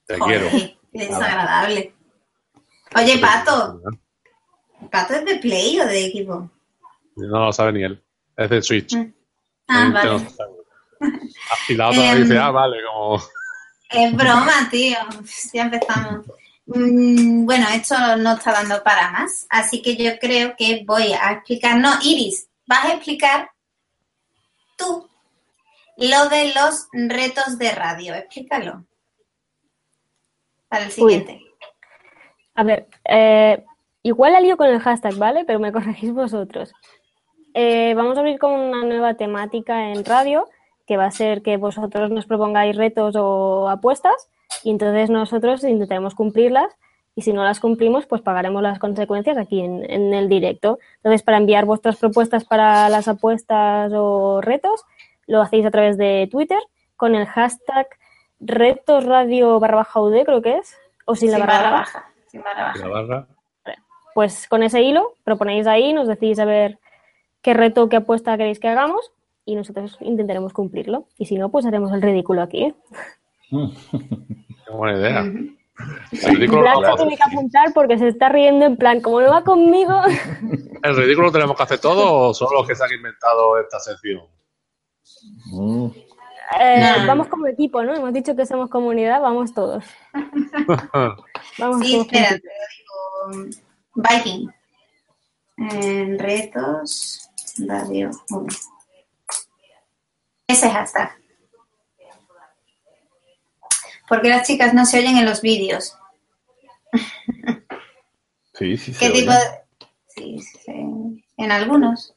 Te 0.06 0.16
Joder, 0.18 0.48
quiero. 0.48 0.72
desagradable. 0.92 1.92
Oye, 2.96 3.18
Pato, 3.18 3.80
¿Pato 4.90 5.14
es 5.14 5.24
de 5.24 5.36
Play 5.38 5.80
o 5.80 5.86
de 5.86 6.06
equipo? 6.06 6.50
No 7.28 7.46
lo 7.46 7.52
sabe 7.52 7.72
ni 7.72 7.82
él. 7.84 8.02
Es 8.36 8.50
de 8.50 8.62
Switch. 8.62 8.94
Ah, 9.68 9.84
Él 9.86 9.92
vale. 9.92 10.10
no. 10.10 10.26
Ah, 11.00 11.56
Y 11.68 11.74
la 11.74 11.88
otra 11.88 12.14
dice, 12.14 12.38
ah, 12.38 12.50
vale, 12.50 12.76
como... 12.84 13.22
Es 13.90 14.14
broma, 14.16 14.68
tío. 14.70 14.96
Ya 15.52 15.62
empezamos. 15.62 16.26
Mm, 16.66 17.44
Bueno, 17.44 17.66
esto 17.72 17.94
no 18.18 18.34
está 18.34 18.52
dando 18.52 18.82
para 18.82 19.10
más, 19.10 19.46
así 19.50 19.82
que 19.82 19.96
yo 19.96 20.18
creo 20.20 20.54
que 20.56 20.84
voy 20.86 21.12
a 21.12 21.32
explicar. 21.32 21.76
No, 21.78 21.90
Iris, 22.02 22.48
vas 22.66 22.84
a 22.84 22.92
explicar 22.94 23.50
tú 24.76 25.08
lo 25.96 26.28
de 26.28 26.52
los 26.54 26.86
retos 26.92 27.58
de 27.58 27.72
radio. 27.72 28.14
Explícalo. 28.14 28.84
Para 30.68 30.84
el 30.84 30.90
siguiente. 30.92 31.42
A 32.54 32.62
ver, 32.62 32.86
eh, 33.08 33.64
igual 34.02 34.32
la 34.34 34.40
lío 34.40 34.56
con 34.56 34.68
el 34.68 34.80
hashtag, 34.80 35.14
¿vale? 35.16 35.44
Pero 35.44 35.58
me 35.58 35.72
corregís 35.72 36.12
vosotros. 36.12 36.72
Eh, 37.54 37.94
vamos 37.94 38.16
a 38.16 38.20
abrir 38.20 38.38
con 38.38 38.52
una 38.52 38.84
nueva 38.84 39.14
temática 39.14 39.90
en 39.90 40.04
radio, 40.04 40.48
que 40.86 40.96
va 40.96 41.06
a 41.06 41.10
ser 41.10 41.42
que 41.42 41.56
vosotros 41.56 42.10
nos 42.10 42.26
propongáis 42.26 42.76
retos 42.76 43.14
o 43.16 43.68
apuestas, 43.68 44.30
y 44.64 44.70
entonces 44.70 45.10
nosotros 45.10 45.64
intentaremos 45.64 46.14
cumplirlas, 46.14 46.76
y 47.14 47.22
si 47.22 47.32
no 47.32 47.42
las 47.44 47.60
cumplimos, 47.60 48.06
pues 48.06 48.22
pagaremos 48.22 48.62
las 48.62 48.78
consecuencias 48.78 49.36
aquí 49.36 49.60
en, 49.60 49.88
en 49.90 50.14
el 50.14 50.28
directo. 50.28 50.78
Entonces, 50.96 51.22
para 51.22 51.38
enviar 51.38 51.64
vuestras 51.64 51.96
propuestas 51.96 52.44
para 52.44 52.88
las 52.88 53.08
apuestas 53.08 53.92
o 53.94 54.40
retos, 54.40 54.84
lo 55.26 55.42
hacéis 55.42 55.66
a 55.66 55.70
través 55.70 55.98
de 55.98 56.28
Twitter 56.30 56.60
con 56.96 57.14
el 57.14 57.26
hashtag 57.26 57.88
retos 58.40 59.04
radio 59.04 59.60
barra 59.60 59.76
baja 59.76 60.00
UD, 60.00 60.24
creo 60.24 60.42
que 60.42 60.58
es, 60.58 60.76
o 61.04 61.14
sin, 61.14 61.30
Sin 61.30 61.38
la 61.38 61.46
barra, 61.46 61.56
barra 61.56 61.70
baja 61.70 61.98
baja. 61.98 62.12
Sin 62.26 62.42
barra 62.42 62.64
baja. 62.64 62.78
La 62.78 62.88
barra. 62.88 63.26
pues 64.14 64.48
con 64.48 64.62
ese 64.62 64.82
hilo 64.82 65.14
proponéis 65.24 65.66
ahí, 65.66 65.92
nos 65.92 66.08
decís 66.08 66.38
a 66.38 66.44
ver 66.44 66.78
qué 67.42 67.54
reto, 67.54 67.88
qué 67.88 67.96
apuesta 67.96 68.36
queréis 68.36 68.58
que 68.60 68.68
hagamos 68.68 69.12
y 69.44 69.54
nosotros 69.56 69.96
intentaremos 70.00 70.52
cumplirlo. 70.52 71.06
Y 71.18 71.26
si 71.26 71.36
no, 71.36 71.50
pues 71.50 71.66
haremos 71.66 71.92
el 71.92 72.02
ridículo 72.02 72.42
aquí. 72.42 72.74
Qué 73.50 74.72
buena 74.72 74.98
idea. 74.98 75.20
El 76.12 76.36
ridículo, 76.36 76.60
lo- 76.82 76.94
tiene 76.96 77.16
que 77.16 77.22
apuntar 77.22 77.72
porque 77.72 77.96
se 77.98 78.08
está 78.08 78.28
riendo 78.28 78.66
en 78.66 78.76
plan, 78.76 79.00
como 79.00 79.22
no 79.22 79.30
va 79.30 79.42
conmigo. 79.42 79.98
¿El 80.82 80.94
ridículo 80.96 81.28
lo 81.28 81.32
tenemos 81.32 81.56
que 81.56 81.62
hacer 81.62 81.78
todo 81.80 82.28
o 82.28 82.34
solo 82.34 82.58
los 82.58 82.68
que 82.68 82.74
se 82.74 82.84
han 82.84 82.92
inventado 82.92 83.58
esta 83.58 83.80
sección? 83.80 84.20
Mm, 85.46 85.86
Eh, 86.60 86.96
No. 87.00 87.06
Vamos 87.06 87.28
como 87.28 87.46
equipo, 87.46 87.82
¿no? 87.82 87.94
Hemos 87.94 88.12
dicho 88.12 88.36
que 88.36 88.44
somos 88.44 88.68
comunidad, 88.68 89.22
vamos 89.22 89.54
todos. 89.54 89.82
Vamos 91.58 91.86
Sí, 91.86 91.92
todos 91.92 92.06
espera, 92.06 92.28
juntitos. 92.28 92.40
te 92.42 92.48
lo 93.32 93.42
digo. 93.46 93.50
Viking. 93.94 94.50
En 95.56 96.18
retos, 96.18 97.29
radio 97.66 98.10
1. 98.30 98.46
Ese 100.46 100.70
hashtag. 100.70 101.12
Porque 104.08 104.28
las 104.28 104.46
chicas 104.46 104.74
no 104.74 104.84
se 104.84 104.98
oyen 104.98 105.16
en 105.16 105.24
los 105.24 105.40
vídeos. 105.40 105.96
sí, 108.54 108.76
sí, 108.76 108.92
se 108.92 109.06
¿Qué 109.06 109.10
tipo 109.20 109.30
de.? 109.30 109.38
Sí, 110.08 110.38
sí, 110.40 110.72
en 111.36 111.52
algunos. 111.52 112.14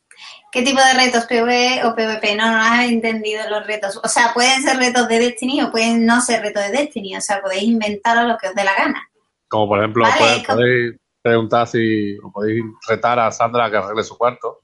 ¿Qué 0.51 0.61
tipo 0.61 0.79
de 0.79 0.93
retos? 0.93 1.25
¿PvE 1.25 1.85
o 1.85 1.95
PvP? 1.95 2.35
No, 2.35 2.51
no 2.51 2.61
has 2.61 2.89
entendido 2.89 3.47
los 3.49 3.65
retos. 3.65 3.99
O 4.03 4.07
sea, 4.07 4.33
pueden 4.33 4.61
ser 4.61 4.77
retos 4.77 5.07
de 5.07 5.19
Destiny 5.19 5.61
o 5.61 5.71
pueden 5.71 6.05
no 6.05 6.21
ser 6.21 6.41
retos 6.41 6.63
de 6.63 6.71
Destiny. 6.71 7.17
O 7.17 7.21
sea, 7.21 7.41
podéis 7.41 7.63
inventaros 7.63 8.27
lo 8.27 8.37
que 8.37 8.49
os 8.49 8.55
dé 8.55 8.63
la 8.63 8.75
gana. 8.75 9.09
Como 9.47 9.67
por 9.67 9.79
ejemplo, 9.79 10.03
Vale, 10.03 10.43
podéis, 10.45 10.95
preguntar 11.21 11.67
si 11.67 12.17
o 12.17 12.31
podéis 12.31 12.63
retar 12.87 13.19
a 13.19 13.31
Sandra 13.31 13.65
a 13.65 13.71
que 13.71 13.77
arregle 13.77 14.03
su 14.03 14.17
cuarto. 14.17 14.62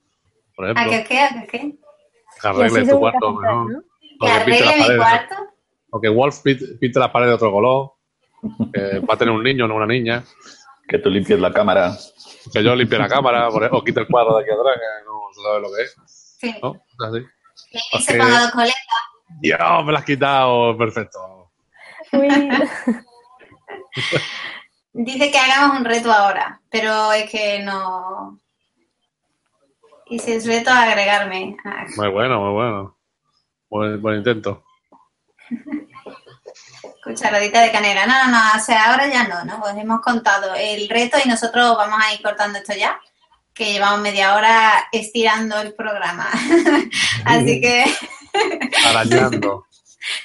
Por 0.59 0.67
¿A 0.67 0.71
ejemplo, 0.71 0.91
qué, 0.91 1.03
qué, 1.05 1.19
a 1.21 1.29
qué, 1.29 1.47
qué? 1.47 1.75
que 2.41 2.47
arregle 2.49 2.85
tu 2.85 2.99
cuarto. 2.99 3.39
¿Que 4.19 4.27
las 4.27 4.41
arregle 4.41 4.75
mi 4.89 4.97
cuarto? 4.97 5.35
O 5.91 6.01
que 6.01 6.09
Wolf 6.09 6.41
pinte, 6.41 6.99
las 6.99 7.11
paredes 7.11 7.31
de 7.31 7.35
otro 7.35 7.51
color. 7.53 7.93
Que 8.73 8.99
va 8.99 9.13
a 9.13 9.17
tener 9.17 9.33
un 9.33 9.41
niño, 9.41 9.69
no 9.69 9.75
una 9.75 9.85
niña. 9.85 10.21
Que 10.85 10.99
tú 10.99 11.09
limpies 11.09 11.39
la 11.39 11.53
cámara. 11.53 11.95
Que 12.51 12.61
yo 12.61 12.75
limpie 12.75 12.99
la 12.99 13.07
cámara 13.07 13.47
por- 13.47 13.69
o 13.73 13.81
quite 13.81 14.01
el 14.01 14.07
cuadro 14.07 14.35
de 14.35 14.43
aquí 14.43 14.51
atrás, 14.51 14.75
que 14.75 15.05
no 15.05 15.21
se 15.33 15.41
sabe 15.43 15.61
lo 15.61 15.69
que 15.73 15.81
es. 15.83 15.95
Sí. 16.41 16.55
¿No? 16.61 16.75
Así. 17.07 17.25
Y 17.93 18.01
se 18.01 18.17
ponga 18.17 18.41
dos 18.41 18.51
coletas. 18.51 18.75
Dios, 19.39 19.85
me 19.85 19.93
la 19.93 19.99
has 19.99 20.05
quitado. 20.05 20.77
Perfecto. 20.77 21.51
Dice 24.91 25.31
que 25.31 25.37
hagamos 25.37 25.77
un 25.79 25.85
reto 25.85 26.11
ahora, 26.11 26.59
pero 26.69 27.13
es 27.13 27.29
que 27.31 27.59
no. 27.63 28.37
Y 30.09 30.19
si 30.19 30.33
es 30.33 30.45
reto, 30.45 30.71
agregarme. 30.71 31.55
Ah, 31.63 31.85
Muy 31.95 32.09
bueno, 32.09 32.39
muy 32.41 32.53
bueno. 32.53 32.97
Buen, 33.69 34.01
buen 34.01 34.17
intento. 34.17 34.63
cucharadita 37.03 37.61
de 37.61 37.71
canela. 37.71 38.05
No, 38.05 38.25
no, 38.25 38.31
no, 38.31 38.39
o 38.55 38.59
sea, 38.59 38.91
ahora 38.91 39.07
ya 39.07 39.27
no, 39.27 39.43
¿no? 39.45 39.59
Pues 39.59 39.75
hemos 39.77 40.01
contado 40.01 40.53
el 40.55 40.87
reto 40.89 41.17
y 41.23 41.27
nosotros 41.27 41.75
vamos 41.75 41.99
a 42.01 42.13
ir 42.13 42.21
cortando 42.21 42.59
esto 42.59 42.73
ya, 42.73 42.99
que 43.53 43.73
llevamos 43.73 44.01
media 44.01 44.35
hora 44.35 44.87
estirando 44.91 45.59
el 45.59 45.73
programa. 45.73 46.29
Así 47.25 47.61
que, 47.61 47.85
Arañando. 48.87 49.65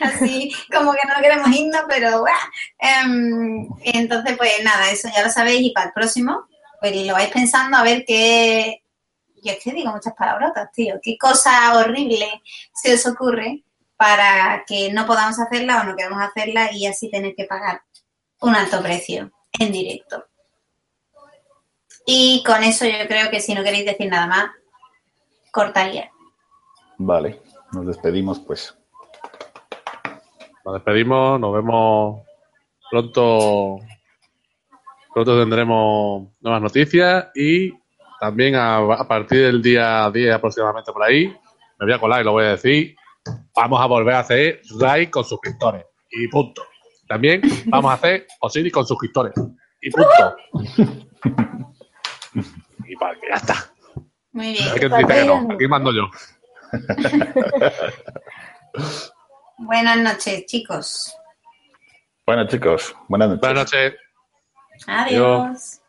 así 0.00 0.54
como 0.72 0.92
que 0.92 1.00
no 1.08 1.20
queremos 1.20 1.48
irnos, 1.50 1.82
pero 1.88 2.20
bueno. 2.20 2.38
Em, 2.78 3.68
entonces, 3.82 4.36
pues 4.36 4.52
nada, 4.62 4.90
eso 4.90 5.08
ya 5.14 5.22
lo 5.22 5.30
sabéis 5.30 5.62
y 5.62 5.70
para 5.72 5.86
el 5.86 5.92
próximo, 5.92 6.46
pues 6.80 6.94
lo 7.06 7.12
vais 7.14 7.30
pensando 7.30 7.76
a 7.76 7.82
ver 7.82 8.04
qué... 8.06 8.83
Yo 9.44 9.52
es 9.52 9.62
que 9.62 9.72
digo 9.72 9.92
muchas 9.92 10.14
palabrotas, 10.14 10.72
tío. 10.72 10.94
¿Qué 11.02 11.18
cosa 11.18 11.76
horrible 11.76 12.42
se 12.72 12.94
os 12.94 13.06
ocurre 13.06 13.62
para 13.94 14.64
que 14.66 14.90
no 14.90 15.06
podamos 15.06 15.38
hacerla 15.38 15.82
o 15.82 15.84
no 15.84 15.94
queramos 15.94 16.22
hacerla 16.22 16.72
y 16.72 16.86
así 16.86 17.10
tener 17.10 17.34
que 17.34 17.44
pagar 17.44 17.82
un 18.40 18.54
alto 18.54 18.82
precio 18.82 19.30
en 19.60 19.70
directo? 19.70 20.24
Y 22.06 22.42
con 22.46 22.64
eso 22.64 22.86
yo 22.86 23.06
creo 23.06 23.30
que 23.30 23.40
si 23.40 23.54
no 23.54 23.62
queréis 23.62 23.84
decir 23.84 24.08
nada 24.08 24.26
más, 24.26 24.50
cortaría. 25.52 26.10
Vale, 26.96 27.42
nos 27.72 27.86
despedimos 27.86 28.40
pues. 28.40 28.74
Nos 30.64 30.74
despedimos, 30.74 31.38
nos 31.38 31.52
vemos 31.52 32.22
pronto. 32.90 33.78
Pronto 35.12 35.38
tendremos 35.38 36.28
nuevas 36.40 36.62
noticias 36.62 37.26
y 37.34 37.83
también 38.24 38.54
a, 38.54 38.78
a 38.78 39.06
partir 39.06 39.42
del 39.42 39.60
día 39.60 40.10
10 40.10 40.36
aproximadamente 40.36 40.90
por 40.92 41.02
ahí, 41.02 41.26
me 41.78 41.84
voy 41.84 41.92
a 41.92 41.98
colar 41.98 42.22
y 42.22 42.24
lo 42.24 42.32
voy 42.32 42.46
a 42.46 42.52
decir, 42.52 42.96
vamos 43.54 43.78
a 43.82 43.84
volver 43.84 44.14
a 44.14 44.20
hacer 44.20 44.62
raid 44.80 45.10
con 45.10 45.24
suscriptores. 45.24 45.84
Y 46.10 46.26
punto. 46.28 46.62
También 47.06 47.42
vamos 47.66 47.90
a 47.90 47.94
hacer 47.94 48.26
Osiris 48.40 48.72
con 48.72 48.86
suscriptores. 48.86 49.34
Y 49.82 49.90
punto. 49.90 50.36
y 52.86 52.96
para 52.96 53.14
que 53.20 53.28
ya 53.28 53.34
está. 53.34 53.56
Muy 54.32 54.46
Hay 54.46 54.54
bien. 54.54 54.74
que 54.74 54.88
dice 54.88 55.06
que 55.06 55.24
no. 55.26 55.46
Aquí 55.52 55.68
mando 55.68 55.92
yo. 55.92 56.08
Buenas 59.58 59.98
noches, 59.98 60.46
chicos. 60.46 61.14
Bueno, 62.24 62.48
chicos, 62.48 62.96
buenas 63.06 63.28
noches. 63.28 63.40
Buenas 63.42 63.70
noches. 63.70 63.94
Adiós. 64.86 65.82